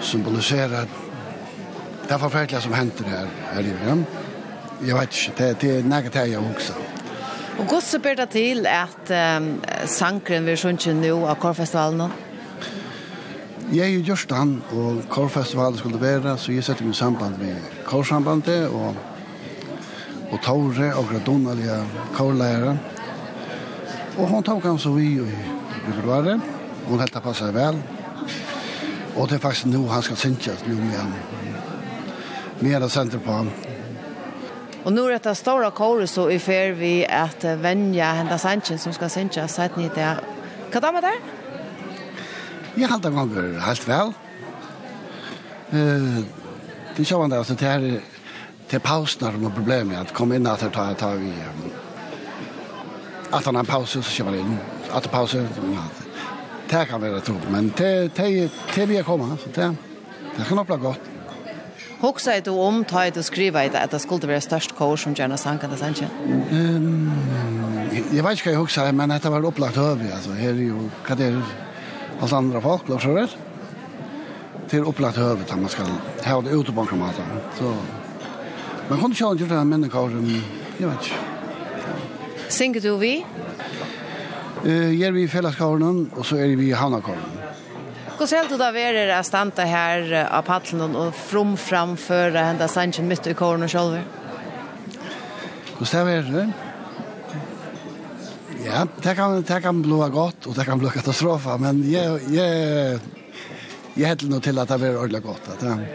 symboliserar 0.00 0.86
det 2.08 2.18
forferdelige 2.18 2.60
som 2.60 2.74
henter 2.74 3.04
her, 3.10 3.26
her 3.52 3.66
i 3.66 3.74
Vrem 3.80 4.04
jeg 4.86 4.94
vet 4.94 5.16
ikke, 5.16 5.32
det, 5.38 5.60
det 5.60 5.78
är 5.78 5.82
något 5.82 6.14
här 6.14 6.26
jag 6.26 6.42
också. 6.50 6.72
Och 7.58 7.66
gott 7.66 7.84
så 7.84 7.98
ber 7.98 8.14
det 8.14 8.26
till 8.26 8.66
att 8.66 9.10
um, 9.10 9.60
sankren 9.86 10.44
vil 10.44 10.56
sjunke 10.56 10.92
nå 10.94 11.26
av 11.26 11.34
Korfestivalen? 11.34 12.12
Jeg 13.72 13.84
er 13.84 13.88
ju 13.88 14.00
just 14.00 14.30
han 14.30 14.62
och 14.70 15.08
Korfestivalen 15.08 15.78
skulle 15.78 15.98
vara 15.98 16.36
så 16.36 16.52
jeg 16.52 16.64
setter 16.64 16.84
mig 16.84 16.90
i 16.90 16.94
samband 16.94 17.38
med 17.38 17.56
Kårsambandet, 17.84 18.68
och 18.68 18.94
och 20.30 20.42
Tore 20.42 20.94
och 20.94 21.04
Gradonalia 21.10 21.86
korlärare. 22.14 22.78
Och 24.16 24.28
hon 24.28 24.42
tok 24.42 24.64
han 24.64 24.78
så 24.78 24.90
vi 24.90 25.04
i 25.04 25.92
februari. 25.92 26.40
Hon 26.84 26.98
helt 26.98 27.22
passade 27.22 27.52
väl. 27.52 27.82
Och 29.14 29.28
det 29.28 29.34
er 29.34 29.38
faktiskt 29.38 29.66
nu 29.66 29.88
han 29.88 30.02
ska 30.02 30.14
synkas 30.14 30.64
nå 30.66 30.74
med 30.74 30.98
han. 30.98 31.12
Mera 32.60 32.88
center 32.88 33.18
på 33.18 33.32
han 33.32 33.50
Og 34.86 34.92
nu 34.92 35.08
er 35.10 35.18
det 35.18 35.36
stora 35.36 35.70
kåret 35.70 36.08
så 36.08 36.28
i 36.30 36.38
fer 36.38 36.72
vi 36.78 37.04
att 37.04 37.44
vänja 37.44 38.12
hända 38.12 38.38
sanchen 38.38 38.78
som 38.78 38.92
ska 38.92 39.08
synka 39.08 39.48
så 39.48 39.68
ni 39.76 39.88
det. 39.94 40.16
da 40.72 40.92
med 40.92 41.02
det? 41.02 41.16
Jeg 42.76 42.88
halte 42.88 43.08
en 43.08 43.14
gånger 43.14 43.60
helt 43.60 43.88
väl. 43.88 44.12
Eh 45.72 46.24
det 46.96 47.02
er 47.02 47.04
sånn 47.04 47.32
at 47.32 47.48
det 47.48 47.60
här 47.60 48.00
til 48.68 48.80
pausen 48.80 49.22
när 49.22 49.32
de 49.32 49.52
problem 49.52 49.88
med 49.88 50.00
att 50.00 50.14
komma 50.14 50.36
in 50.36 50.46
att 50.46 50.72
ta 50.72 50.94
ta 50.94 51.10
vi 51.10 51.32
att 53.30 53.44
han 53.44 53.54
har 53.54 53.64
paus 53.64 53.90
så 53.90 54.02
kör 54.02 54.34
inn 54.34 54.40
in 54.40 54.58
att 54.92 55.10
paus 55.10 55.34
ja. 55.34 55.44
Det 56.70 56.88
kan 56.88 57.02
være 57.02 57.20
tro 57.20 57.34
men 57.50 57.72
det 57.78 58.14
det 58.16 58.50
det 58.74 58.86
vi 58.88 59.02
kommer 59.02 59.36
så 59.36 59.48
det 59.54 59.76
det 60.36 60.44
kan 60.48 60.64
bli 60.66 60.76
gott. 60.76 61.15
Hoxa 62.00 62.40
du 62.44 62.50
om 62.50 62.84
ta 62.84 63.10
det 63.10 63.22
skriva 63.24 63.64
i 63.64 63.68
det 63.68 63.80
att 63.80 63.90
det 63.90 64.00
skulle 64.00 64.28
være 64.28 64.40
størst 64.40 64.74
kurs 64.76 65.02
som 65.02 65.14
gjerne 65.14 65.38
Sankan 65.38 65.70
det 65.70 65.78
sanche. 65.78 66.08
Um, 66.52 67.10
jeg 68.12 68.24
vet 68.24 68.36
ikke 68.36 68.50
hva 68.50 68.52
jeg 68.52 68.58
hoxa 68.58 68.92
men 68.92 69.10
dette 69.10 69.30
var 69.32 69.44
opplagt 69.44 69.76
över 69.76 70.12
altså. 70.14 70.32
Her 70.32 70.50
er 70.50 70.66
jo 70.68 70.90
hva 71.06 71.16
det 71.16 71.30
er 71.32 71.40
alt 72.20 72.32
andre 72.32 72.60
folk 72.60 72.88
lov 72.88 73.00
så 73.00 73.16
rätt. 73.16 73.36
Till 74.68 74.84
opplagt 74.84 75.18
över 75.18 75.42
att 75.42 75.60
man 75.60 75.68
skal 75.68 75.86
ha 76.24 76.40
det 76.40 76.50
ute 76.50 76.72
på 76.72 76.86
kromat 76.86 77.14
så 77.58 77.74
man 78.88 79.00
kunde 79.00 79.16
ju 79.16 79.30
inte 79.30 79.44
göra 79.44 79.64
men 79.64 79.90
kvar 79.90 80.10
jag 80.78 80.88
vet 80.88 80.96
inte. 80.96 81.14
Synger 82.48 82.80
du 82.80 82.96
vi? 82.96 83.26
Eh, 84.64 84.92
jag 84.92 85.08
är 85.08 85.12
vi 85.12 85.22
i 85.22 85.28
fällskåren 85.28 86.10
och 86.16 86.26
så 86.26 86.36
är 86.36 86.56
vi 86.56 86.68
i 86.68 86.72
Hannakåren. 86.72 87.18
Hur 88.18 88.26
ser 88.26 88.48
du 88.48 88.56
då 88.56 88.70
vi 88.70 88.82
är 88.82 88.92
där 88.92 89.22
stanta 89.22 89.62
här 89.62 90.28
av 90.30 90.42
paddeln 90.42 90.96
och 90.96 91.14
from 91.14 91.56
framför 91.56 92.34
ända 92.34 92.68
sanchen 92.68 93.08
mitt 93.08 93.26
i 93.26 93.34
kåren 93.34 93.62
och 93.62 93.70
själva? 93.70 94.00
Hur 95.78 95.86
ser 95.86 96.04
vi 96.04 96.32
det? 96.32 96.52
Ja, 98.64 98.86
det 99.02 99.14
kan 99.14 99.42
det 99.42 99.60
kan 99.60 99.82
bli 99.82 100.08
gott 100.12 100.46
och 100.46 100.54
det 100.54 100.64
kan 100.64 100.78
bli 100.78 100.88
katastrofa, 100.88 101.56
men 101.56 101.90
jag 101.90 102.20
jag 102.28 103.00
jag 103.94 104.08
heter 104.08 104.26
nog 104.26 104.42
till 104.42 104.58
att 104.58 104.68
det 104.68 104.78
blir 104.78 104.96
ordentligt 104.96 105.24
gott 105.24 105.48
att 105.52 105.60
det. 105.60 105.86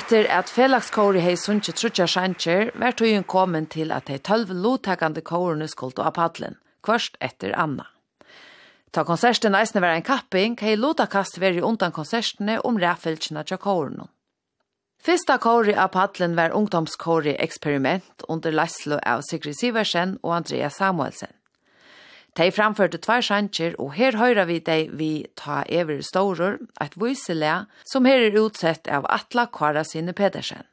Etter 0.00 0.24
at 0.32 0.48
felagskåre 0.48 1.20
hei 1.20 1.34
sunnkje 1.36 1.74
trutja 1.76 2.06
sjansjer, 2.08 2.70
var 2.80 2.94
tøyen 2.96 3.24
kommet 3.28 3.66
til 3.74 3.90
at 3.92 4.08
hei 4.08 4.16
tølv 4.24 4.52
lotakande 4.64 5.20
kårene 5.20 5.66
skulle 5.68 6.00
av 6.06 6.14
paddelen, 6.16 6.56
kvørst 6.86 7.18
etter 7.20 7.52
Anna. 7.52 7.84
Ta 8.96 9.04
konserten 9.04 9.58
eisne 9.58 9.82
var 9.84 9.92
en 9.92 10.06
kapping, 10.06 10.56
hei 10.62 10.76
lotakast 10.78 11.36
i 11.36 11.60
undan 11.60 11.92
konsertene 11.92 12.56
om 12.64 12.78
ræfelkina 12.80 13.44
tja 13.44 13.58
kårene. 13.58 14.08
Fyrsta 15.04 15.36
kåre 15.38 15.76
av 15.76 15.92
padlen 15.92 16.36
var 16.36 16.56
ungdomskåre 16.56 17.36
eksperiment 17.36 18.24
under 18.28 18.52
Laslo 18.52 18.96
av 19.04 19.20
Sigrid 19.28 19.58
Siversen 19.60 20.18
og 20.22 20.36
Andrea 20.36 20.70
Samuelsen. 20.70 21.34
De 22.40 22.46
framførte 22.48 22.96
tvær 23.04 23.20
sjanger, 23.20 23.74
og 23.76 23.90
her 23.98 24.16
høyrer 24.16 24.46
vi 24.48 24.54
deg 24.64 24.94
vi 24.96 25.10
ta 25.36 25.58
ever 25.68 26.00
stårer, 26.00 26.56
et 26.80 26.96
viselæ, 26.96 27.66
som 27.84 28.08
her 28.08 28.30
er 28.30 28.38
utsett 28.40 28.88
av 28.88 29.04
Atla 29.12 29.44
Kara 29.52 29.84
Sine 29.84 30.16
Pedersen. 30.16 30.64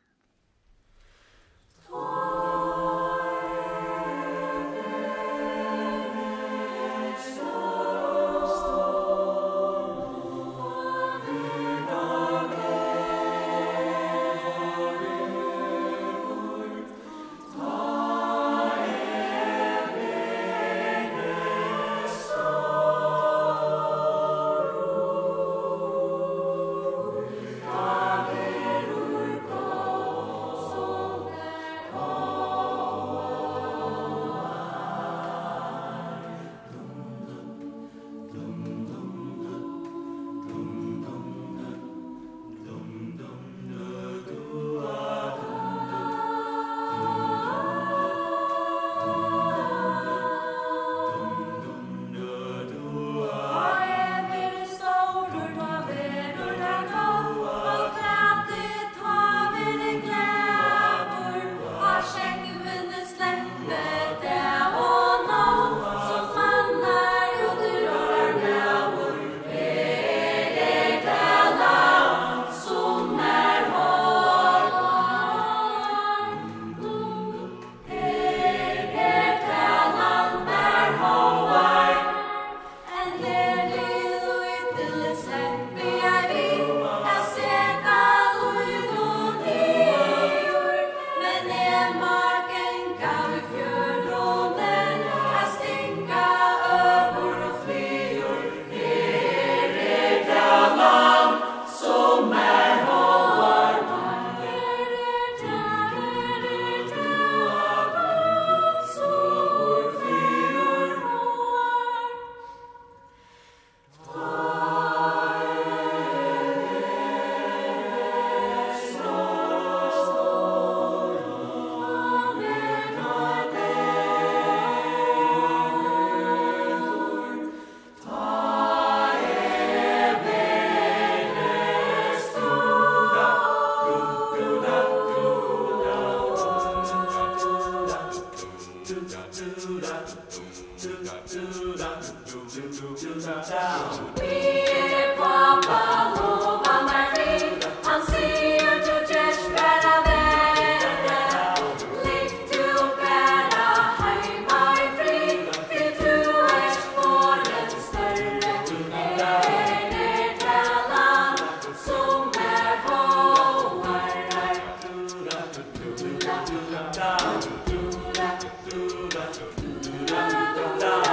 down 170.75 171.06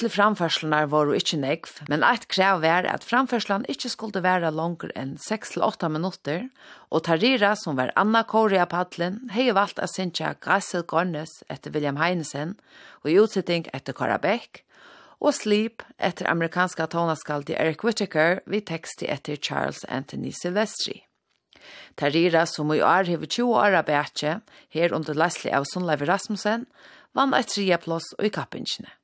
til 0.00 0.08
framførslene 0.08 0.86
var 0.88 1.10
jo 1.10 1.16
ikke 1.16 1.36
negv, 1.36 1.68
men 1.92 2.04
et 2.06 2.24
krev 2.32 2.62
var 2.62 2.86
at 2.88 3.04
framførslene 3.04 3.68
ikke 3.68 3.90
skulle 3.92 4.22
være 4.24 4.48
langer 4.54 4.92
enn 4.96 5.18
6-8 5.20 5.90
minutter, 5.92 6.46
og 6.88 7.04
Tarira, 7.04 7.52
som 7.56 7.76
var 7.76 7.92
Anna 8.00 8.22
Korea 8.24 8.64
padlen, 8.64 9.18
har 9.34 9.52
valgt 9.58 9.82
å 9.82 9.88
synja 9.90 10.32
Gassel 10.40 10.86
Gornes 10.88 11.42
etter 11.52 11.74
William 11.74 12.00
Heinesen, 12.00 12.56
og 13.04 13.12
i 13.12 13.18
utsetting 13.20 13.68
etter 13.76 13.96
Kara 13.96 14.16
Beck, 14.22 14.62
og 15.20 15.36
Sleep 15.36 15.84
etter 15.98 16.30
amerikanska 16.30 16.88
i 16.88 17.58
Eric 17.58 17.84
Whittaker 17.84 18.40
vi 18.46 18.60
tekst 18.60 19.02
etter 19.02 19.36
Charles 19.36 19.84
Anthony 19.84 20.32
Silvestri. 20.32 21.04
Tarira, 21.94 22.46
som 22.46 22.72
i 22.72 22.80
år 22.80 23.04
har 23.04 23.26
20 23.26 23.52
år 23.52 23.76
av 23.82 23.90
her 24.70 24.92
under 24.92 25.14
Leslie 25.14 25.52
av 25.52 25.64
Sunleiv 25.64 26.06
Rasmussen, 26.08 26.66
vann 27.12 27.34
et 27.34 27.48
tria 27.48 27.76
plås 27.76 28.14
i 28.22 28.30
kappingene. 28.30 28.99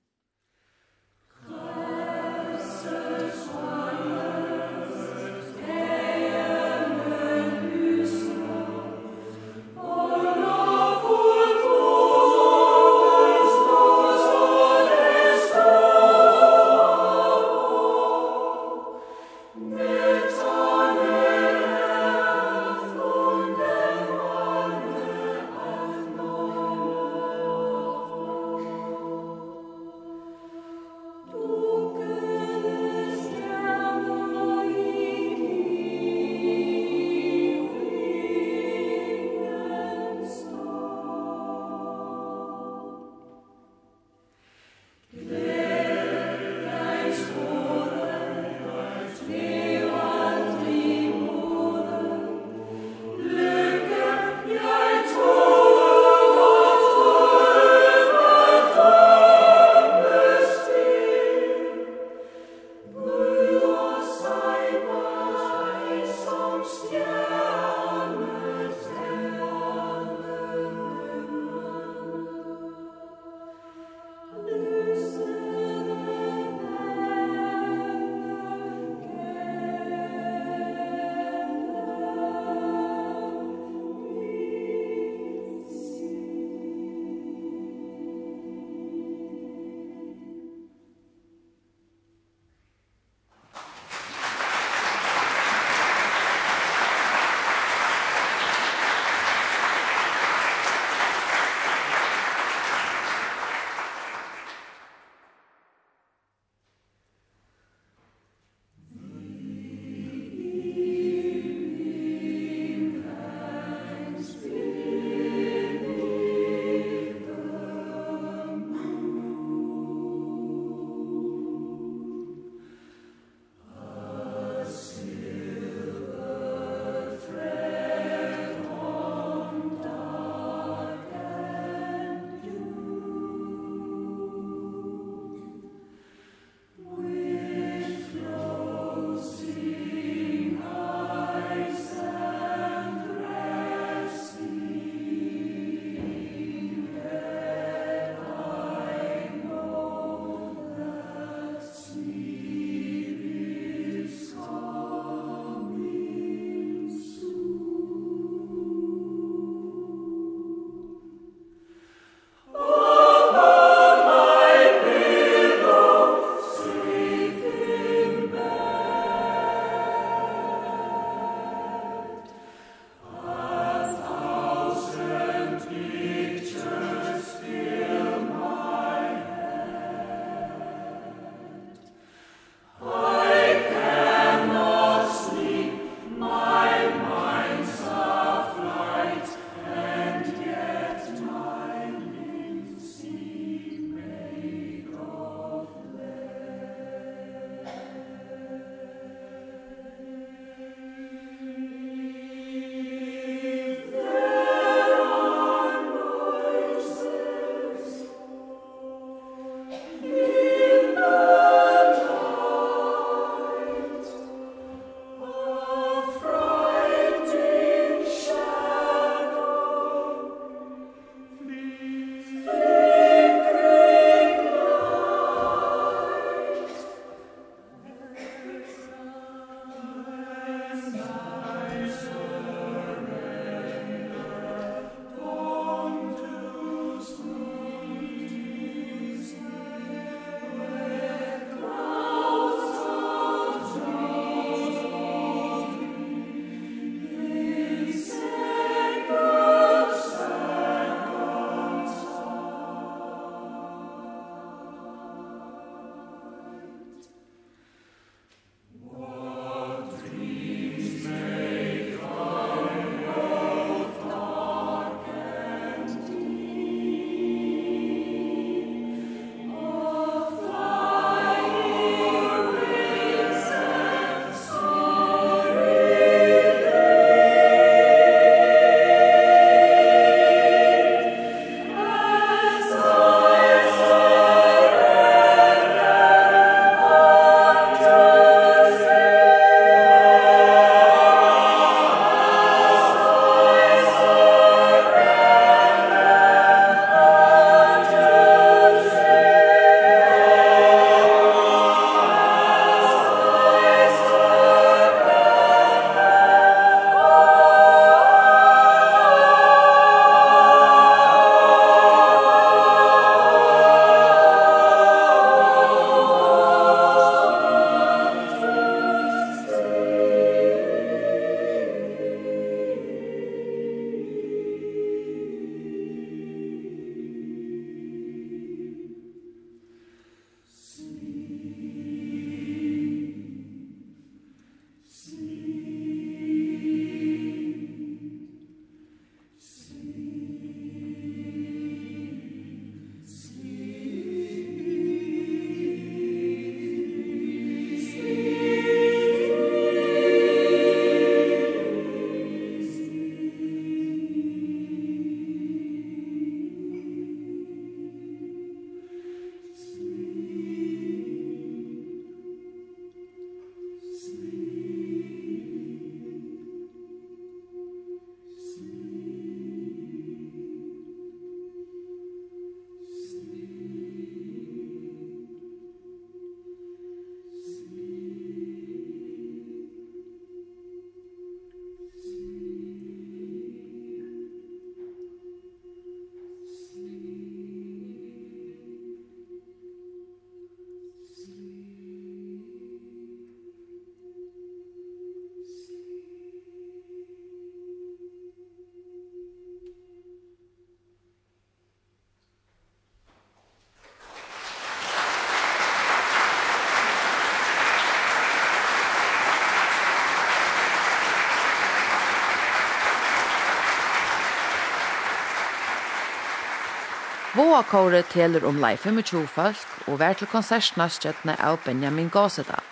Våa 417.36 417.58
kåre 417.68 417.98
teler 418.08 418.46
om 418.48 418.56
lei 418.62 418.78
25 418.80 419.26
folk 419.28 419.88
og 419.90 419.98
vær 420.00 420.14
til 420.16 420.28
konsertene 420.30 420.86
stjøttene 420.88 421.34
av 421.44 421.58
Benjamin 421.66 422.08
Gåseda. 422.08 422.62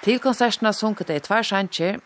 Til 0.00 0.22
konsertene 0.24 0.72
sunket 0.72 1.10
det 1.10 1.18
i 1.18 1.24
tvær 1.26 1.44
sanger. 1.44 1.98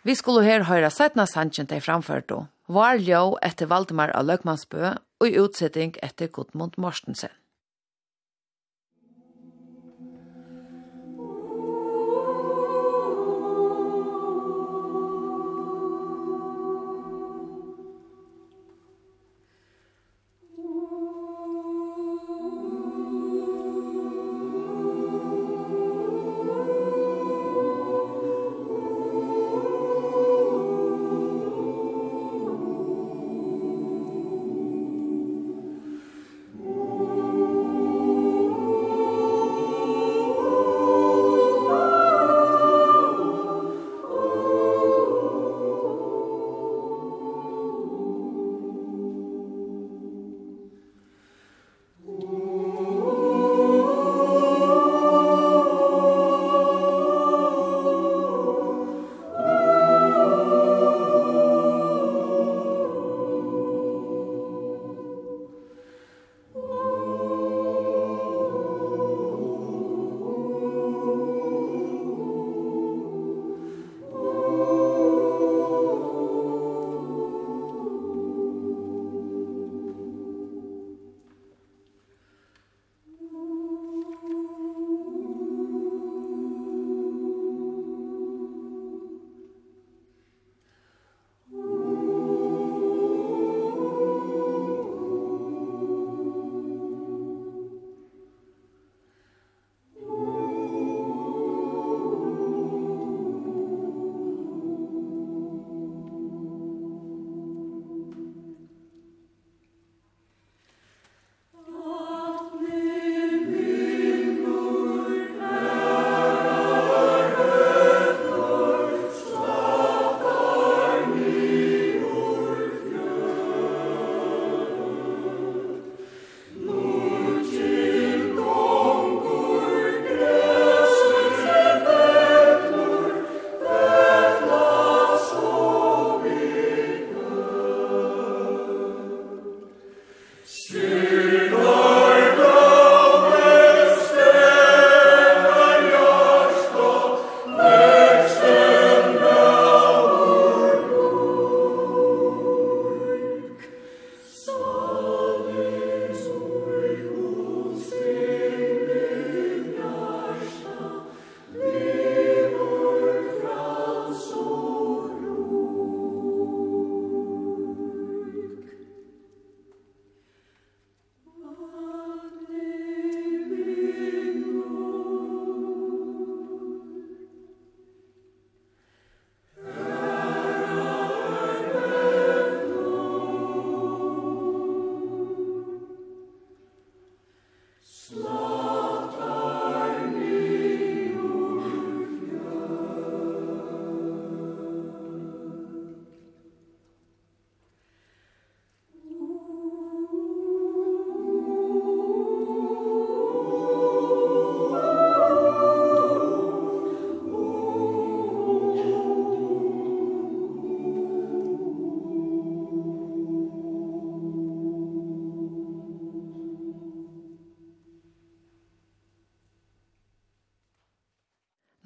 Vi 0.00 0.14
skulle 0.16 0.46
her 0.46 0.64
høre 0.64 0.88
settene 0.88 1.26
sangen 1.28 1.68
de 1.68 1.82
framførte. 1.84 2.46
Var 2.72 3.02
ljå 3.04 3.36
etter 3.44 3.68
Valdemar 3.68 4.14
av 4.16 4.24
Løgmansbø 4.30 4.94
og 4.96 5.36
utsetting 5.42 5.92
etter 6.00 6.32
Gudmund 6.32 6.80
Morstensen. 6.80 7.34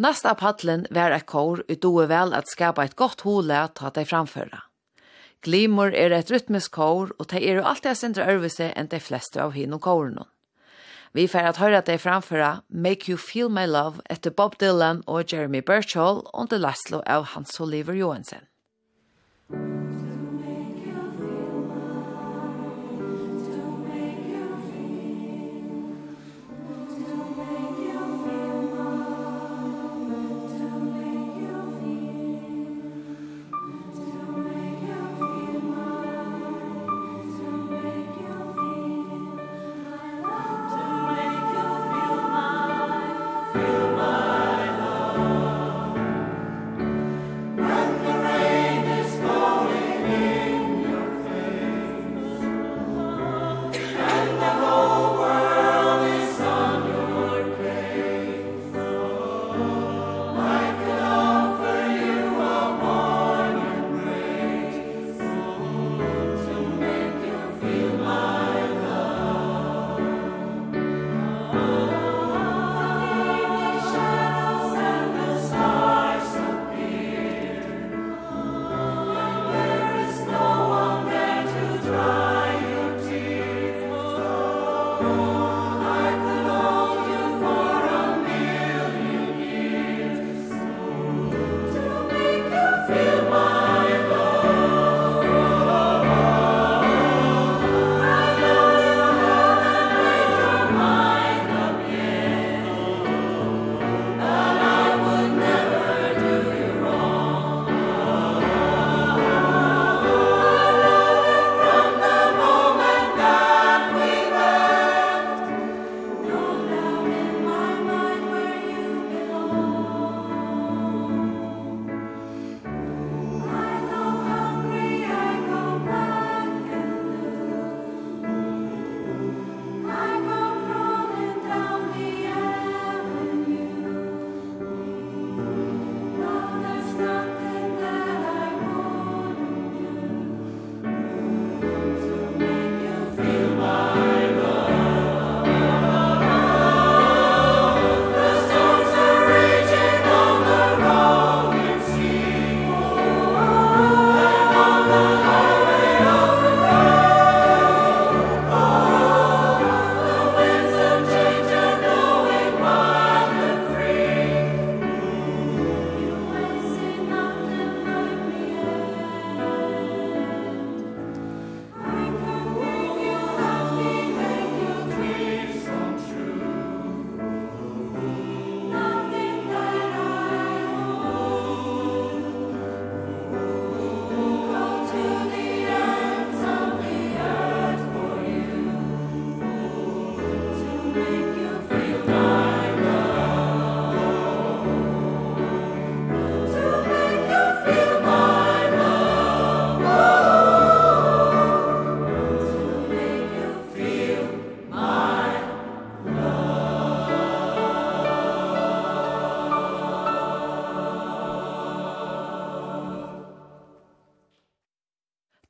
Nasta 0.00 0.30
av 0.30 0.38
paddelen 0.40 0.86
var 0.96 1.12
et 1.12 1.26
kår 1.28 1.60
ut 1.68 1.80
doe 1.84 2.06
vel 2.08 2.32
at 2.32 2.48
skapa 2.48 2.86
et 2.88 2.96
godt 2.96 3.20
hole 3.26 3.56
ta 3.76 3.90
deg 3.92 4.08
framføra. 4.08 4.62
Glimor 5.44 5.92
er 5.92 6.14
et 6.16 6.30
rytmisk 6.32 6.72
kår, 6.72 7.12
og 7.20 7.28
de 7.28 7.40
er 7.40 7.60
jo 7.60 7.66
alltid 7.68 7.98
sindre 8.00 8.28
øvelse 8.32 8.70
enn 8.80 8.88
de 8.88 9.00
fleste 9.00 9.40
av 9.44 9.52
hinn 9.52 9.76
og. 9.76 10.24
Vi 11.12 11.26
får 11.28 11.50
at 11.50 11.60
høre 11.60 11.82
deg 11.84 12.00
framføra 12.00 12.62
Make 12.68 13.10
You 13.10 13.20
Feel 13.20 13.52
My 13.52 13.66
Love 13.68 14.00
etter 14.08 14.32
Bob 14.32 14.56
Dylan 14.60 15.02
og 15.06 15.32
Jeremy 15.32 15.60
Birchall 15.60 16.22
under 16.32 16.60
Laszlo 16.60 17.02
av 17.04 17.34
Hans 17.34 17.60
Oliver 17.60 17.92
Johansen. 17.92 18.46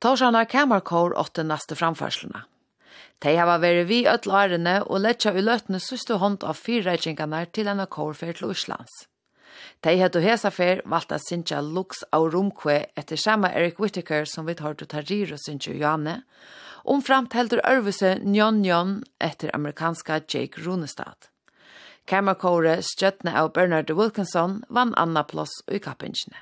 Torsjana 0.01 0.45
Kamerkår 0.45 1.13
åtte 1.19 1.43
neste 1.45 1.75
framførslene. 1.77 2.39
De 3.21 3.35
har 3.37 3.45
vært 3.61 3.85
vi 3.85 3.99
ødel 4.09 4.33
årene 4.33 4.73
og 4.81 5.05
seg 5.21 5.37
i 5.37 5.43
løtene 5.45 5.77
søste 5.77 6.17
hånd 6.17 6.41
av 6.41 6.57
fyrreikingene 6.57 7.43
til 7.53 7.69
en 7.69 7.85
kårfer 7.85 8.33
til 8.33 8.49
Oslands. 8.49 9.05
De 9.85 9.93
har 9.99 10.09
til 10.09 10.25
hesafer 10.25 10.81
valgt 10.89 11.13
å 11.13 11.21
synge 11.21 11.61
Lux 11.61 12.01
av 12.17 12.31
Romkve 12.33 12.79
etter 12.97 13.15
samme 13.15 13.53
Erik 13.53 13.77
Whittaker 13.77 14.25
som 14.25 14.49
vi 14.49 14.57
tar 14.57 14.73
til 14.73 14.89
Tariro 14.89 15.37
synge 15.37 15.77
Johanne, 15.77 16.23
omframt 16.83 17.37
heldur 17.37 17.61
Ørvese 17.61 18.15
Njon 18.25 18.63
Njon 18.65 19.03
etter 19.21 19.53
amerikanska 19.53 20.23
Jake 20.25 20.65
Runestad. 20.65 21.29
Kamerkåret 22.09 22.87
støttene 22.89 23.37
av 23.37 23.53
Bernard 23.53 23.93
Wilkinson 23.93 24.63
vann 24.69 24.97
Anna 24.97 25.21
Ploss 25.21 25.61
i 25.69 25.77
kappingene. 25.77 26.41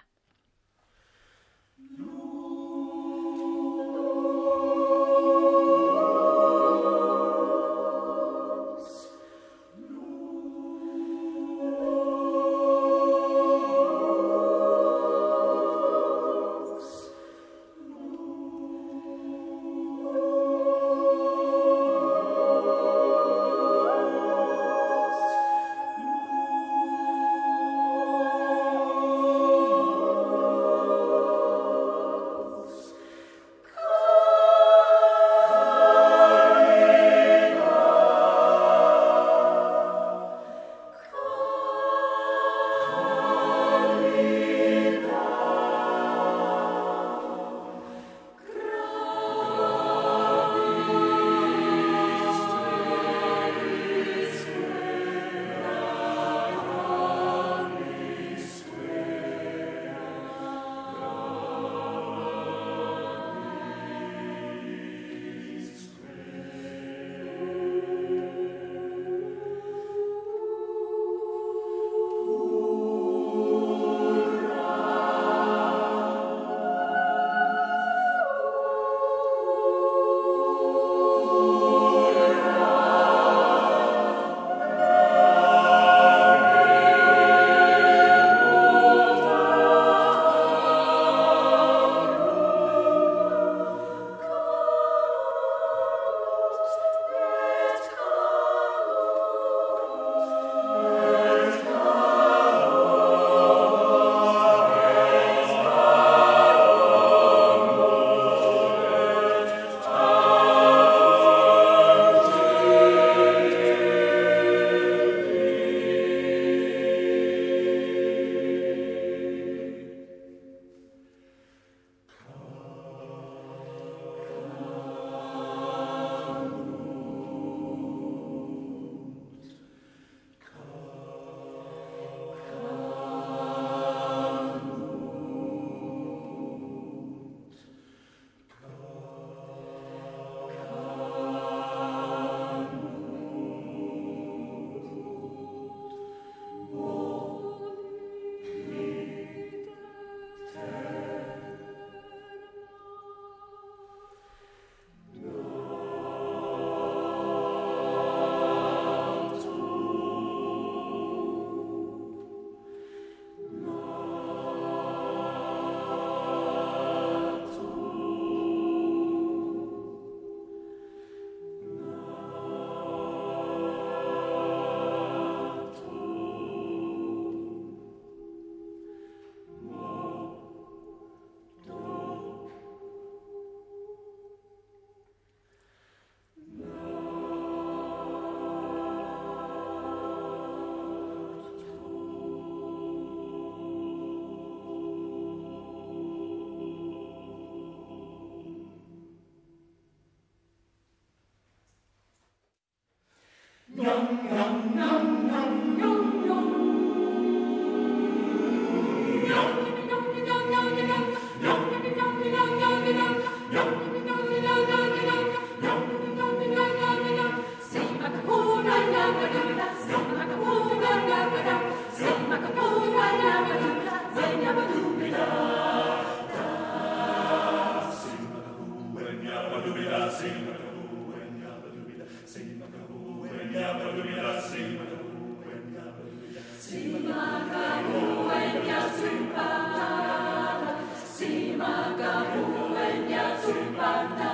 Banda 243.80 244.29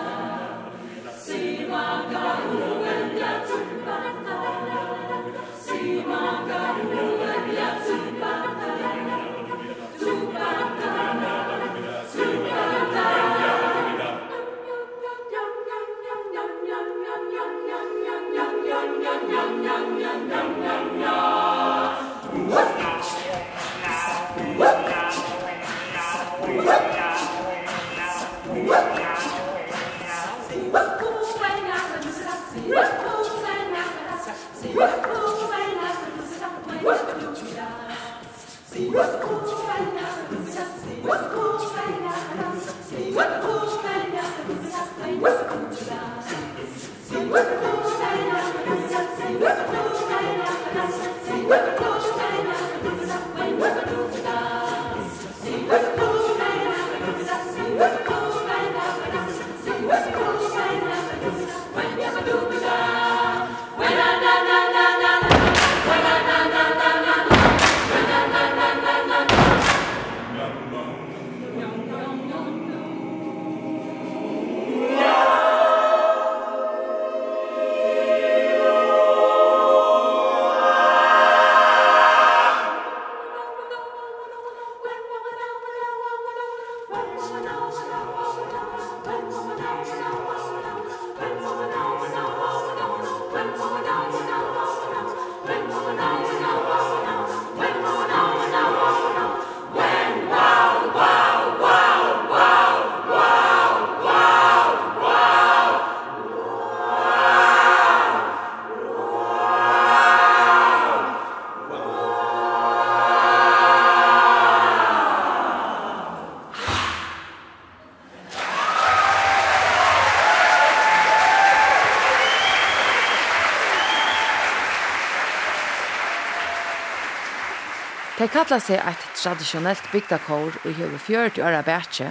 Det 128.26 128.32
kallar 128.34 128.58
seg 128.58 128.80
eit 128.82 129.04
tradisjonelt 129.20 129.86
bygdakår 129.92 130.56
og 130.66 130.72
hever 130.74 130.98
40 130.98 131.44
øra 131.46 131.60
bætje, 131.62 132.08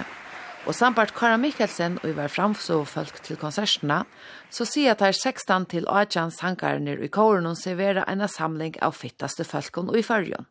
og 0.63 0.71
sambart 0.77 1.11
Kara 1.11 1.35
Mikkelsen 1.35 1.97
og 1.99 2.05
iver 2.07 2.31
framsåfolk 2.31 3.17
til 3.25 3.35
konsertene, 3.35 3.97
så 4.47 4.63
sier 4.63 4.93
at 4.93 5.03
her 5.03 5.11
16 5.11 5.65
til 5.73 5.83
18 5.91 6.31
sankarner 6.37 7.03
i 7.03 7.09
kåren 7.11 7.49
og 7.49 7.59
serverer 7.59 8.07
en 8.07 8.23
samling 8.31 8.79
av 8.79 8.95
fittaste 8.95 9.43
folken 9.43 9.91
og 9.91 9.99
i 9.99 10.05
fyrjon. 10.07 10.47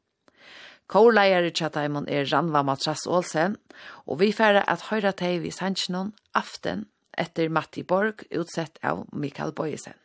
Kårleier 0.85 1.49
i 1.49 1.57
Tjataimon 1.57 2.11
er 2.13 2.29
Ranva 2.29 2.61
Matras 2.61 3.07
Olsen, 3.09 3.57
og 4.05 4.21
vi 4.21 4.35
færre 4.37 4.67
at 4.69 4.91
høyra 4.91 5.17
teg 5.17 5.41
vi 5.47 5.55
sannsjonen 5.63 6.13
aften 6.37 6.85
etter 7.17 7.49
Matti 7.49 7.89
Borg, 7.89 8.29
utsett 8.29 8.77
av 8.85 9.07
Mikael 9.17 9.57
Bøyesen. 9.57 9.97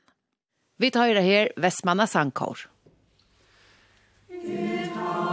Vi 0.80 0.88
tar 0.88 1.20
her 1.20 1.52
Vestmanna 1.60 2.08
Sankår. 2.08 2.70
Gud 4.40 5.29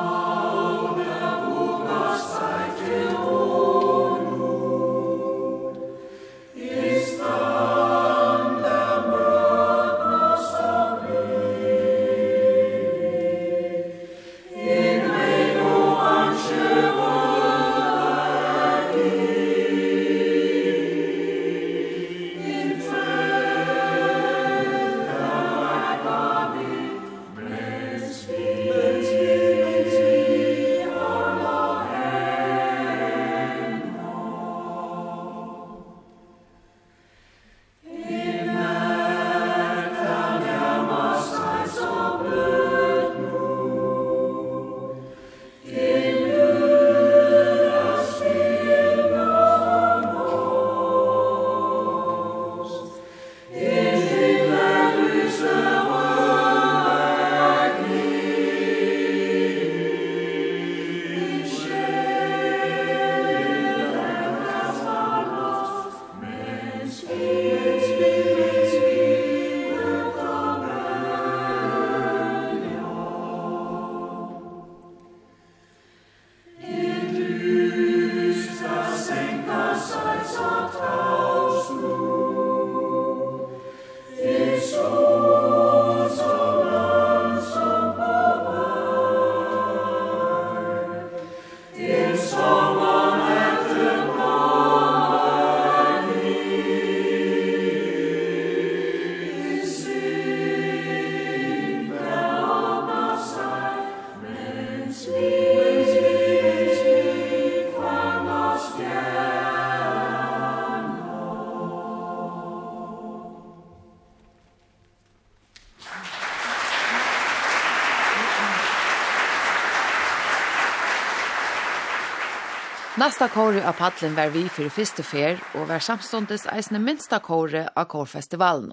Nasta 122.96 123.26
kåre 123.28 123.60
av 123.68 123.74
paddelen 123.76 124.14
var 124.16 124.30
vi 124.32 124.46
for 124.48 124.72
første 124.72 125.02
fer, 125.04 125.36
og 125.52 125.66
var 125.68 125.82
samståndes 125.84 126.46
eisende 126.48 126.78
minsta 126.80 127.18
kåre 127.20 127.66
av 127.76 127.90
kårfestivalen. 127.92 128.70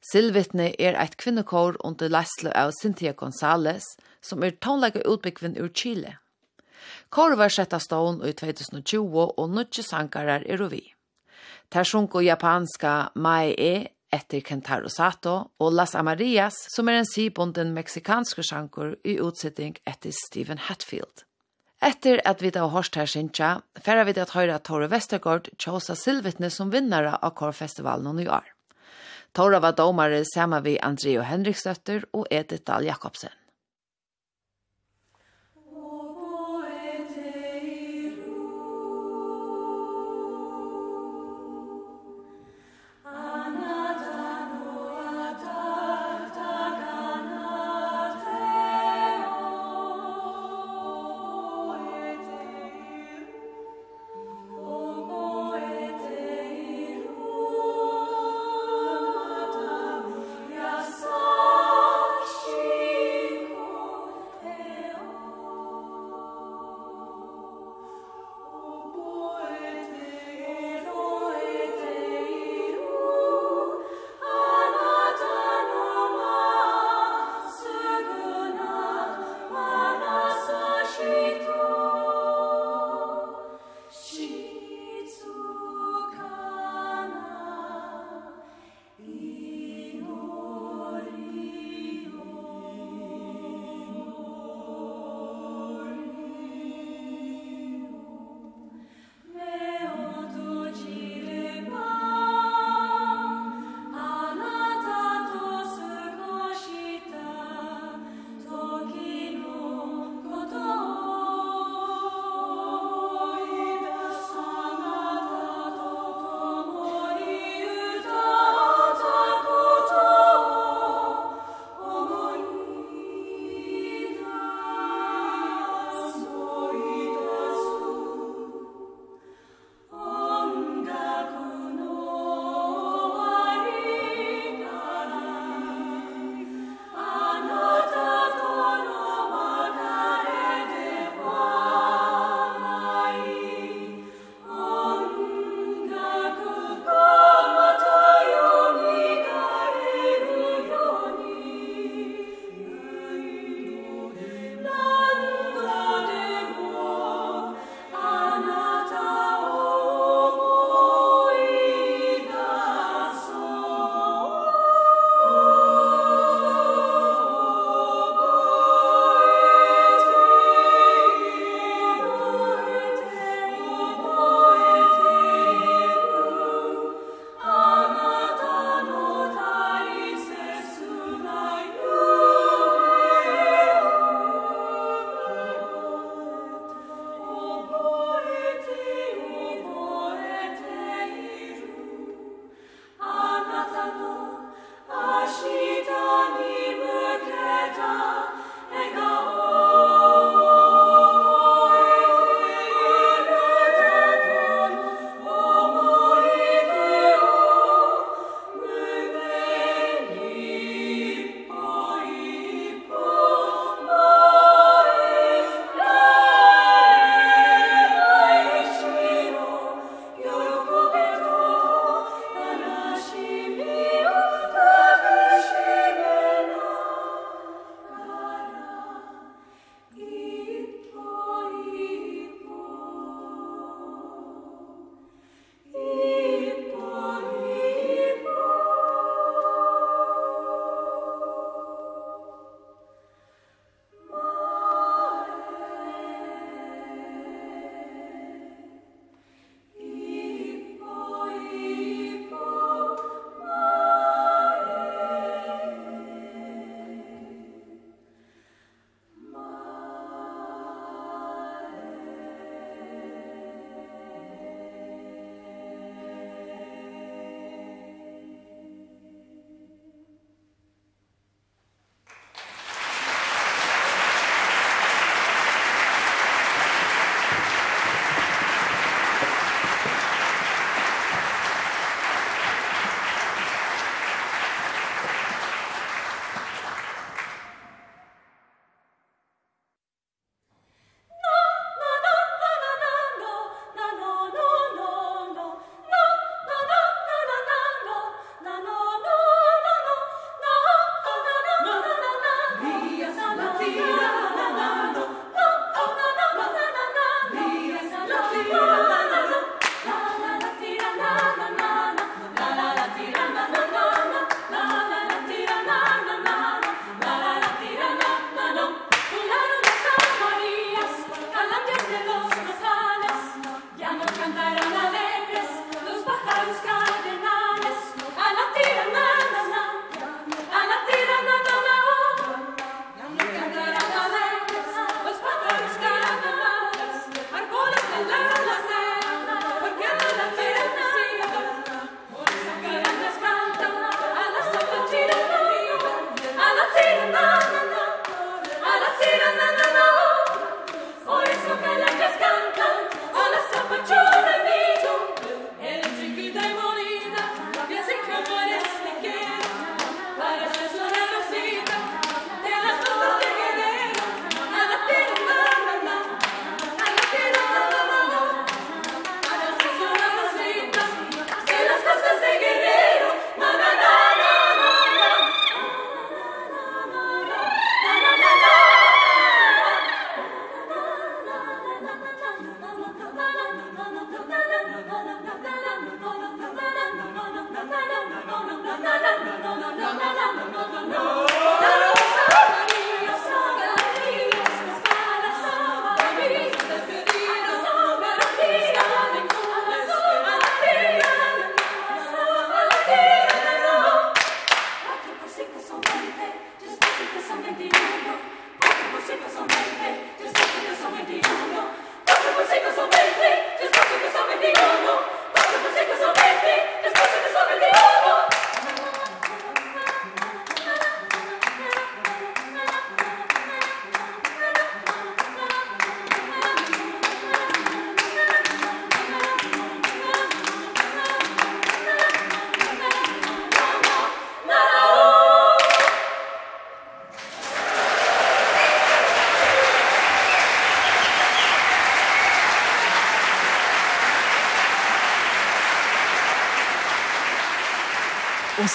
Silvittne 0.00 0.70
er 0.80 0.96
eit 0.96 1.18
kvinnekår 1.20 1.76
under 1.84 2.08
Leslo 2.08 2.54
av 2.56 2.72
Cynthia 2.78 3.12
Gonzales, 3.12 3.90
som 4.24 4.40
er 4.40 4.56
tonlega 4.56 5.04
utbyggvin 5.04 5.58
ur 5.60 5.68
Chile. 5.68 6.14
Kåre 7.12 7.36
var 7.36 7.52
setta 7.52 7.76
stån 7.76 8.22
i 8.24 8.32
2020, 8.32 9.28
og 9.36 9.52
nødje 9.52 9.84
sankarar 9.84 10.48
er 10.48 10.64
vi. 10.72 10.80
Ter 11.68 11.84
sjunko 11.84 12.24
japanska 12.24 13.10
Mai 13.20 13.52
E 13.52 13.74
etter 14.16 14.40
Kentaro 14.40 14.88
Sato, 14.88 15.52
og 15.60 15.76
Las 15.76 15.94
Amarias, 15.94 16.56
som 16.72 16.88
er 16.88 17.02
en 17.02 17.12
sibonden 17.12 17.76
meksikanske 17.76 18.40
sjankur 18.40 18.96
i 19.04 19.20
utsetting 19.20 19.76
etter 19.84 20.16
Stephen 20.24 20.56
Hatfield. 20.56 21.26
Etter 21.84 22.22
at 22.24 22.40
vi 22.40 22.50
har 22.54 22.70
hørt 22.72 22.96
her 22.96 23.06
sinja, 23.06 23.60
færre 23.84 24.06
vi 24.08 24.14
at 24.16 24.32
høyre 24.32 24.56
at 24.56 24.64
Tore 24.64 24.88
Vestergaard 24.88 25.50
tjåsa 25.60 25.94
Silvittne 25.94 26.48
som 26.50 26.72
vinnare 26.72 27.18
av 27.20 27.34
Kårfestivalen 27.36 28.20
i 28.22 28.28
år. 28.28 28.46
Tore 29.36 29.60
var 29.60 29.76
domare 29.76 30.22
sammen 30.24 30.64
vi 30.64 30.78
Andreo 30.80 31.20
Henriksdøtter 31.22 32.06
og 32.16 32.24
Edith 32.30 32.64
Dahl 32.64 32.88
Jakobsen. 32.88 33.32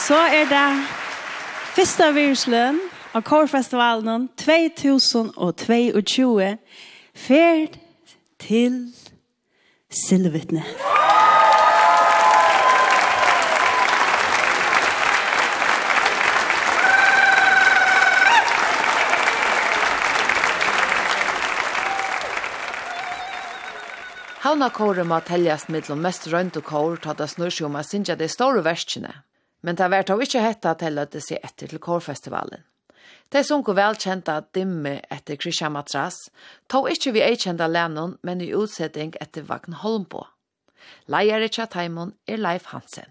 så 0.02 0.18
er 0.34 0.48
det 0.50 0.70
første 1.76 2.08
virsløn 2.16 2.80
av 3.14 3.22
Kårfestivalen 3.28 4.30
2022 4.42 6.48
ferd 7.14 7.78
til 8.42 8.80
Silvetne. 9.92 10.64
Havna 24.42 24.72
kåren 24.74 25.12
må 25.12 25.20
telljast 25.22 25.70
mellom 25.70 26.02
mest 26.02 26.26
rønt 26.32 26.58
og 26.58 26.66
kår, 26.66 26.98
tatt 27.04 27.22
seg 27.30 27.62
om 27.68 27.78
å 27.78 27.84
synge 27.86 28.16
de 28.18 28.28
store 28.32 28.64
verskene. 28.66 29.14
Men 29.62 29.78
det 29.78 29.90
vært 29.94 30.10
av 30.14 30.22
ikke 30.24 30.42
hette 30.42 30.74
at 30.74 30.82
jeg 30.82 30.96
lødde 30.96 31.22
seg 31.22 31.42
etter 31.46 31.70
til 31.70 31.82
kårfestivalen. 31.82 32.66
De 33.32 33.44
sunko 33.48 33.76
velkjente 33.78 34.34
dimme 34.56 34.98
etter 35.14 35.38
Christian 35.40 35.72
Matras, 35.72 36.18
tog 36.68 36.90
ikke 36.92 37.14
vi 37.16 37.24
eikjenta 37.24 37.70
lennon, 37.70 38.18
men 38.28 38.42
i 38.44 38.52
utsetting 38.58 39.14
etter 39.24 39.46
Vagn 39.48 39.78
Holmbo. 39.84 40.26
Leier 41.08 41.46
ikke 41.46 41.70
Taimon 41.72 42.16
er 42.28 42.42
Leif 42.42 42.68
Hansen. 42.74 43.08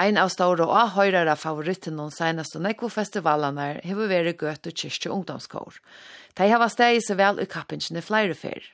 Ein 0.00 0.16
av 0.16 0.30
store 0.32 0.64
og 0.64 0.94
høyrere 0.94 1.34
favoritten 1.36 1.98
noen 1.98 2.12
seneste 2.14 2.60
nekvofestivalene 2.62 3.66
har 3.84 3.98
vært 4.08 4.40
gøt 4.40 4.68
og 4.70 4.78
kyrkje 4.82 5.12
ungdomskår. 5.12 5.76
De 6.40 6.48
har 6.48 6.72
steg 6.72 7.02
så 7.04 7.18
vel 7.18 7.42
i 7.42 7.48
kappingen 7.50 8.00
i 8.00 8.04
flere 8.04 8.36
fyr. 8.38 8.64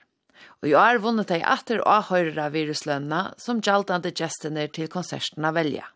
Og 0.63 0.71
i 0.71 0.77
år 0.79 1.01
vunnet 1.03 1.33
de 1.33 1.41
atter 1.43 1.83
og 1.83 2.13
høyrere 2.13 2.47
viruslønene 2.55 3.35
som 3.43 3.59
gjaltande 3.59 4.15
gestene 4.15 4.69
til 4.71 4.91
konsertene 4.93 5.51
velja. 5.57 5.89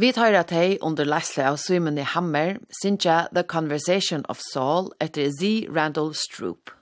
Vi 0.00 0.14
tar 0.16 0.32
at 0.38 0.54
de 0.54 0.78
under 0.80 1.04
lesle 1.04 1.44
av 1.44 1.58
Simon 1.60 2.00
i 2.00 2.06
Hammer, 2.14 2.56
Sinja 2.80 3.26
The 3.34 3.44
Conversation 3.44 4.24
of 4.32 4.40
Saul 4.40 4.94
etter 5.04 5.28
Z. 5.28 5.68
Randall 5.68 6.14
Stroop. 6.16 6.72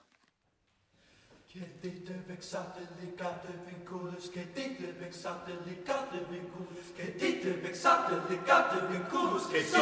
Kredite 1.53 2.13
växate 2.27 2.83
ligate 3.01 3.51
vinkulus 3.65 4.29
Kredite 4.33 4.89
växate 5.01 5.53
ligate 5.65 6.19
vinkulus 6.29 6.87
Kredite 6.97 7.51
växate 7.63 8.15
ligate 8.29 8.77
vinkulus 8.89 9.45
Kredite 9.51 9.81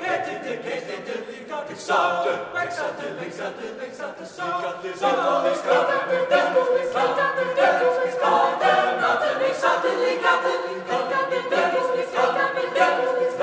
Kredite 0.00 0.52
kredite 0.64 1.14
ligate 1.28 1.68
Växate 1.68 2.32
Växate 2.54 3.06
växate 3.20 3.66
växate 3.80 4.26
så 4.36 4.46
Vinkulus 4.82 5.60
kredite 5.66 6.16
vinkulus 6.30 6.90
Kredite 6.96 7.26
vinkulus 7.38 8.14
Kredite 8.24 9.30
Växate 9.42 9.90
ligate 10.04 10.52
Kredite 10.64 11.20
vinkulus 11.30 12.10
Kredite 12.14 12.84
vinkulus 12.96 13.33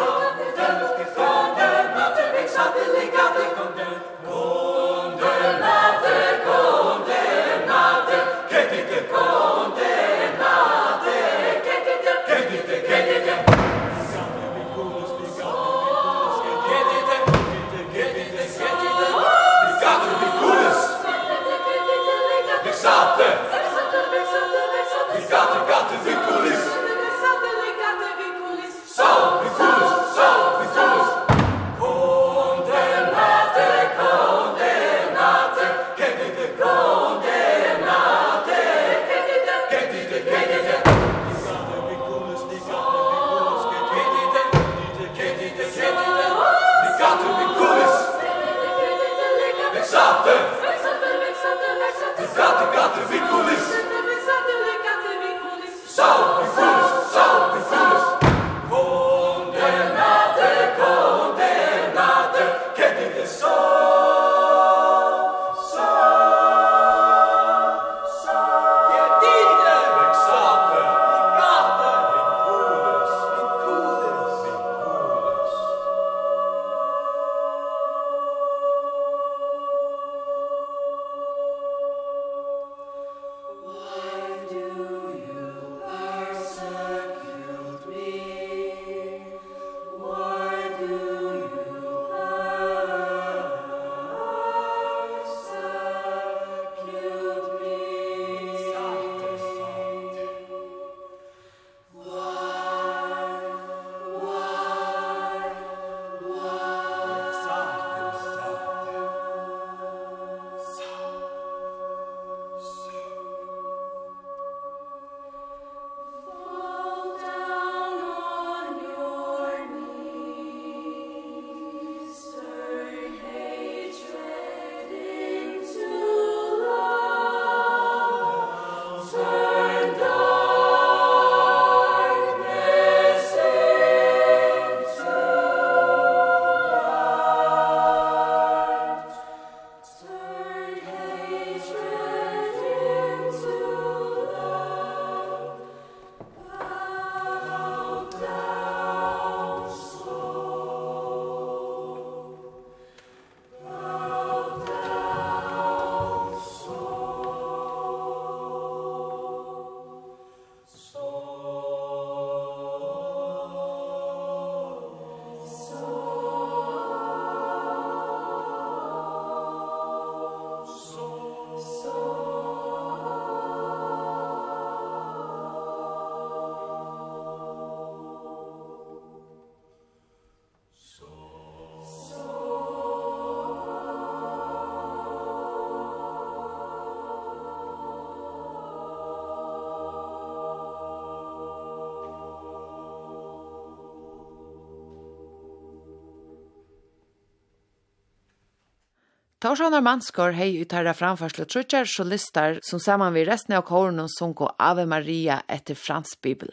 Torsanar 199.42 199.82
Manskor 199.82 200.36
hei 200.38 200.52
i 200.62 200.66
tarra 200.70 200.92
framførsla 200.94 201.48
trutjar 201.50 201.88
solistar 201.89 202.60
som 202.62 202.80
saman 202.80 203.14
vi 203.14 203.24
resten 203.26 203.56
av 203.58 203.64
kåren 203.66 204.10
som 204.10 204.36
Ave 204.60 204.86
Maria 204.86 205.42
etter 205.48 205.76
Frans 205.76 206.22
Bibel. 206.22 206.50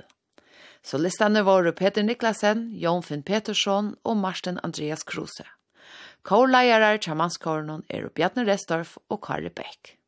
Solistane 0.83 1.43
var 1.43 1.71
Peter 1.73 2.03
Niklasen, 2.03 2.71
Jon 2.73 3.03
Finn 3.03 3.23
Petersson 3.23 3.95
og 4.05 4.17
Marsten 4.17 4.59
Andreas 4.63 5.05
Kruse. 5.05 5.45
Kårleirar 6.23 6.97
tja 6.97 7.15
Manskåren 7.15 7.85
er 7.89 8.09
Bjarne 8.09 8.47
Restorff 8.49 8.97
og 9.11 9.21
Kari 9.21 9.51
Beck. 9.51 9.99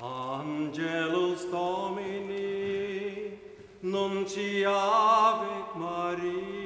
Angelus 0.00 1.44
Domini, 1.52 3.36
nunciavit 3.82 5.76
Maria, 5.76 6.59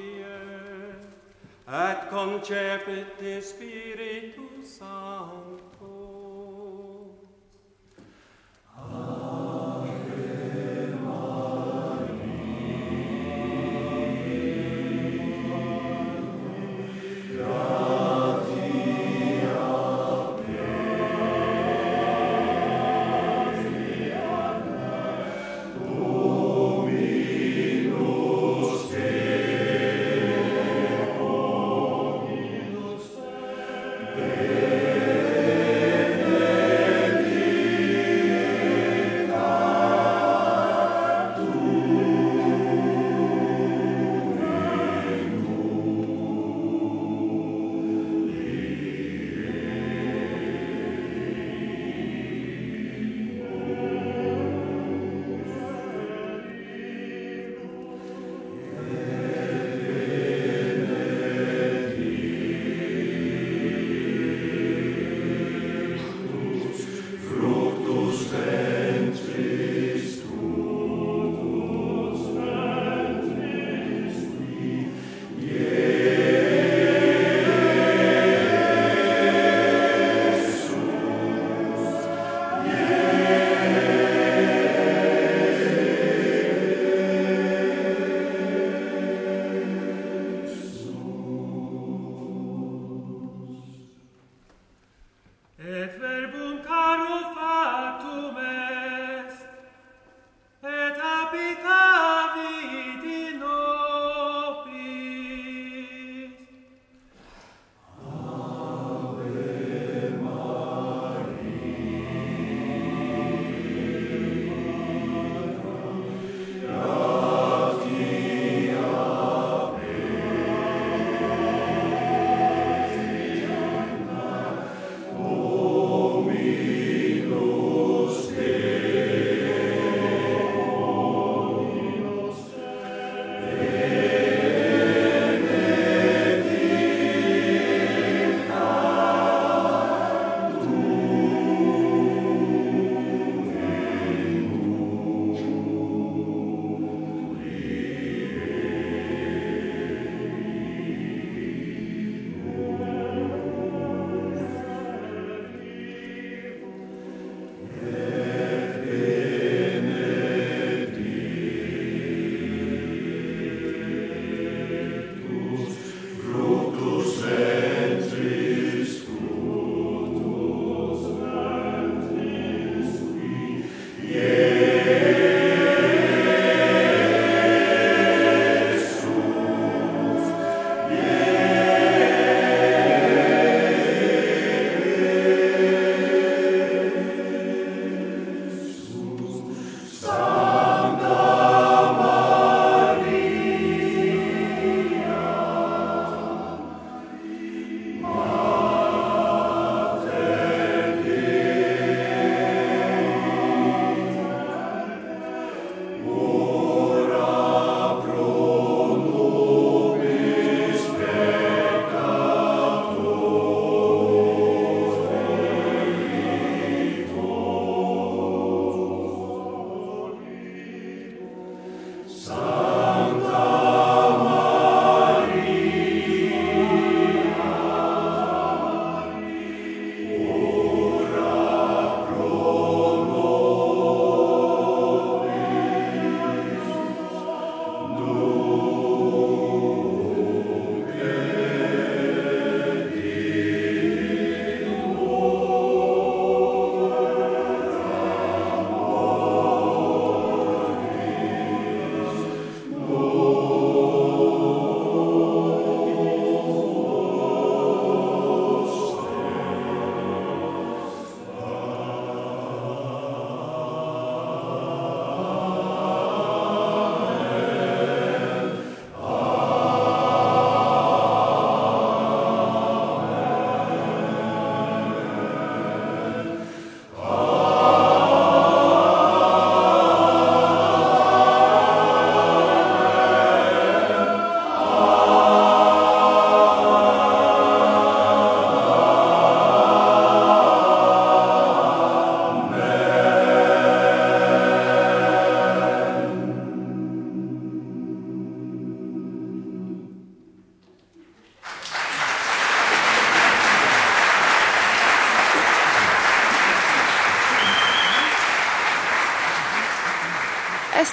et 1.74 2.08
concepit 2.08 3.42
Spiritus 3.42 4.78
Sanctus. 4.78 5.63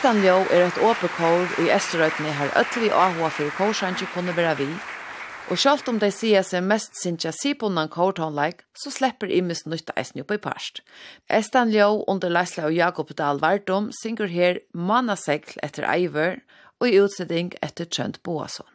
Kristan 0.02 0.24
Ljó 0.26 0.40
er 0.50 0.64
et 0.66 0.78
åpe 0.82 1.06
kår 1.14 1.52
i 1.62 1.68
Esterøytene 1.70 2.32
her 2.34 2.56
øtli 2.58 2.88
ahoa 2.90 3.28
for 3.30 3.54
kårsangi 3.54 4.08
kunne 4.16 4.34
være 4.34 4.56
vi. 4.58 4.66
Og 5.54 5.62
sjalt 5.62 5.92
om 5.92 6.00
de 6.02 6.10
sier 6.10 6.42
seg 6.42 6.66
mest 6.66 6.98
sinja 6.98 7.30
sipunan 7.38 7.92
kårtonleik, 7.94 8.64
så 8.74 8.90
slipper 8.90 9.30
imes 9.30 9.62
nytta 9.70 9.94
eisen 10.02 10.24
oppe 10.24 10.40
i 10.40 10.42
parst. 10.42 10.82
Estan 11.30 11.70
Ljó 11.70 12.02
under 12.10 12.34
Leisla 12.34 12.66
og 12.72 12.74
Jakob 12.74 13.14
Dahl 13.14 13.44
Vardom 13.46 13.92
synger 14.02 14.34
her 14.34 14.64
Manasegl 14.74 15.62
etter 15.62 15.86
Eiver 15.86 16.42
og 16.82 16.90
i 16.90 16.98
utsetting 16.98 17.54
etter 17.62 17.86
Trønt 17.86 18.24
Boasson. 18.26 18.66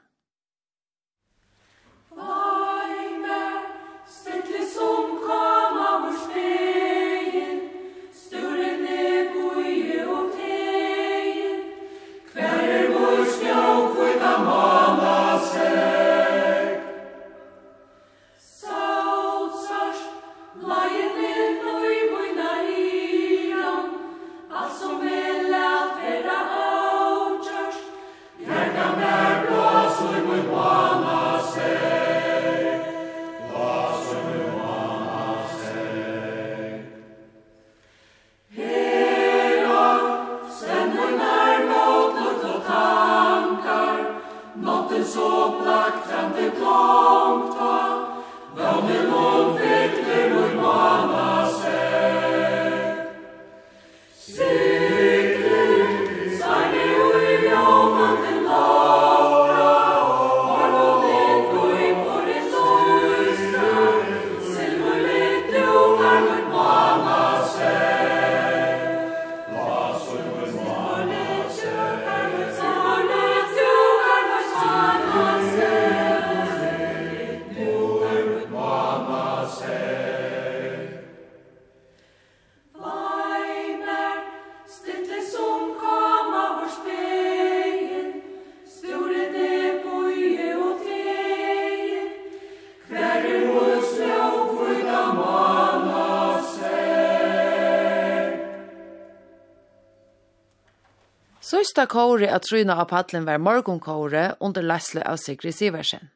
Fyrsta 101.77 101.93
kåre 101.93 102.29
at 102.33 102.47
tryna 102.49 102.79
av 102.81 102.87
paddelen 102.89 103.27
var 103.29 103.37
morgonkåre 103.37 104.37
under 104.41 104.63
Lasle 104.65 105.03
av 105.05 105.19
Sigrid 105.21 105.53
Siversen. 105.55 106.09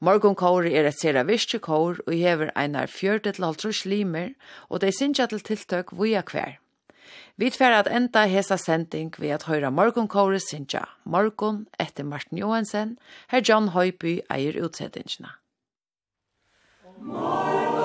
Morgonkåre 0.00 0.72
er 0.72 0.88
et 0.88 0.96
sera 0.96 1.20
virkje 1.28 1.60
kår 1.60 2.00
og 2.06 2.14
hever 2.16 2.48
einar 2.56 2.88
40-50 2.88 3.84
limer, 3.92 4.32
og 4.72 4.80
dei 4.80 4.94
sinja 4.96 5.28
til 5.28 5.44
tiltøk 5.44 5.92
via 6.00 6.24
hver. 6.24 6.56
Vi 7.36 7.52
tver 7.52 7.76
at 7.76 7.92
enda 7.92 8.24
hesa 8.24 8.56
sending 8.56 9.12
ved 9.20 9.36
at 9.36 9.44
høyra 9.50 9.68
morgonkåre 9.68 10.40
sinja 10.40 10.86
morgon 11.04 11.66
etter 11.76 12.08
Martin 12.08 12.40
Johansen, 12.40 12.96
her 13.28 13.44
John 13.44 13.74
Høyby 13.76 14.22
eier 14.32 14.56
utsettingsna. 14.64 15.36
Morgon! 17.04 17.75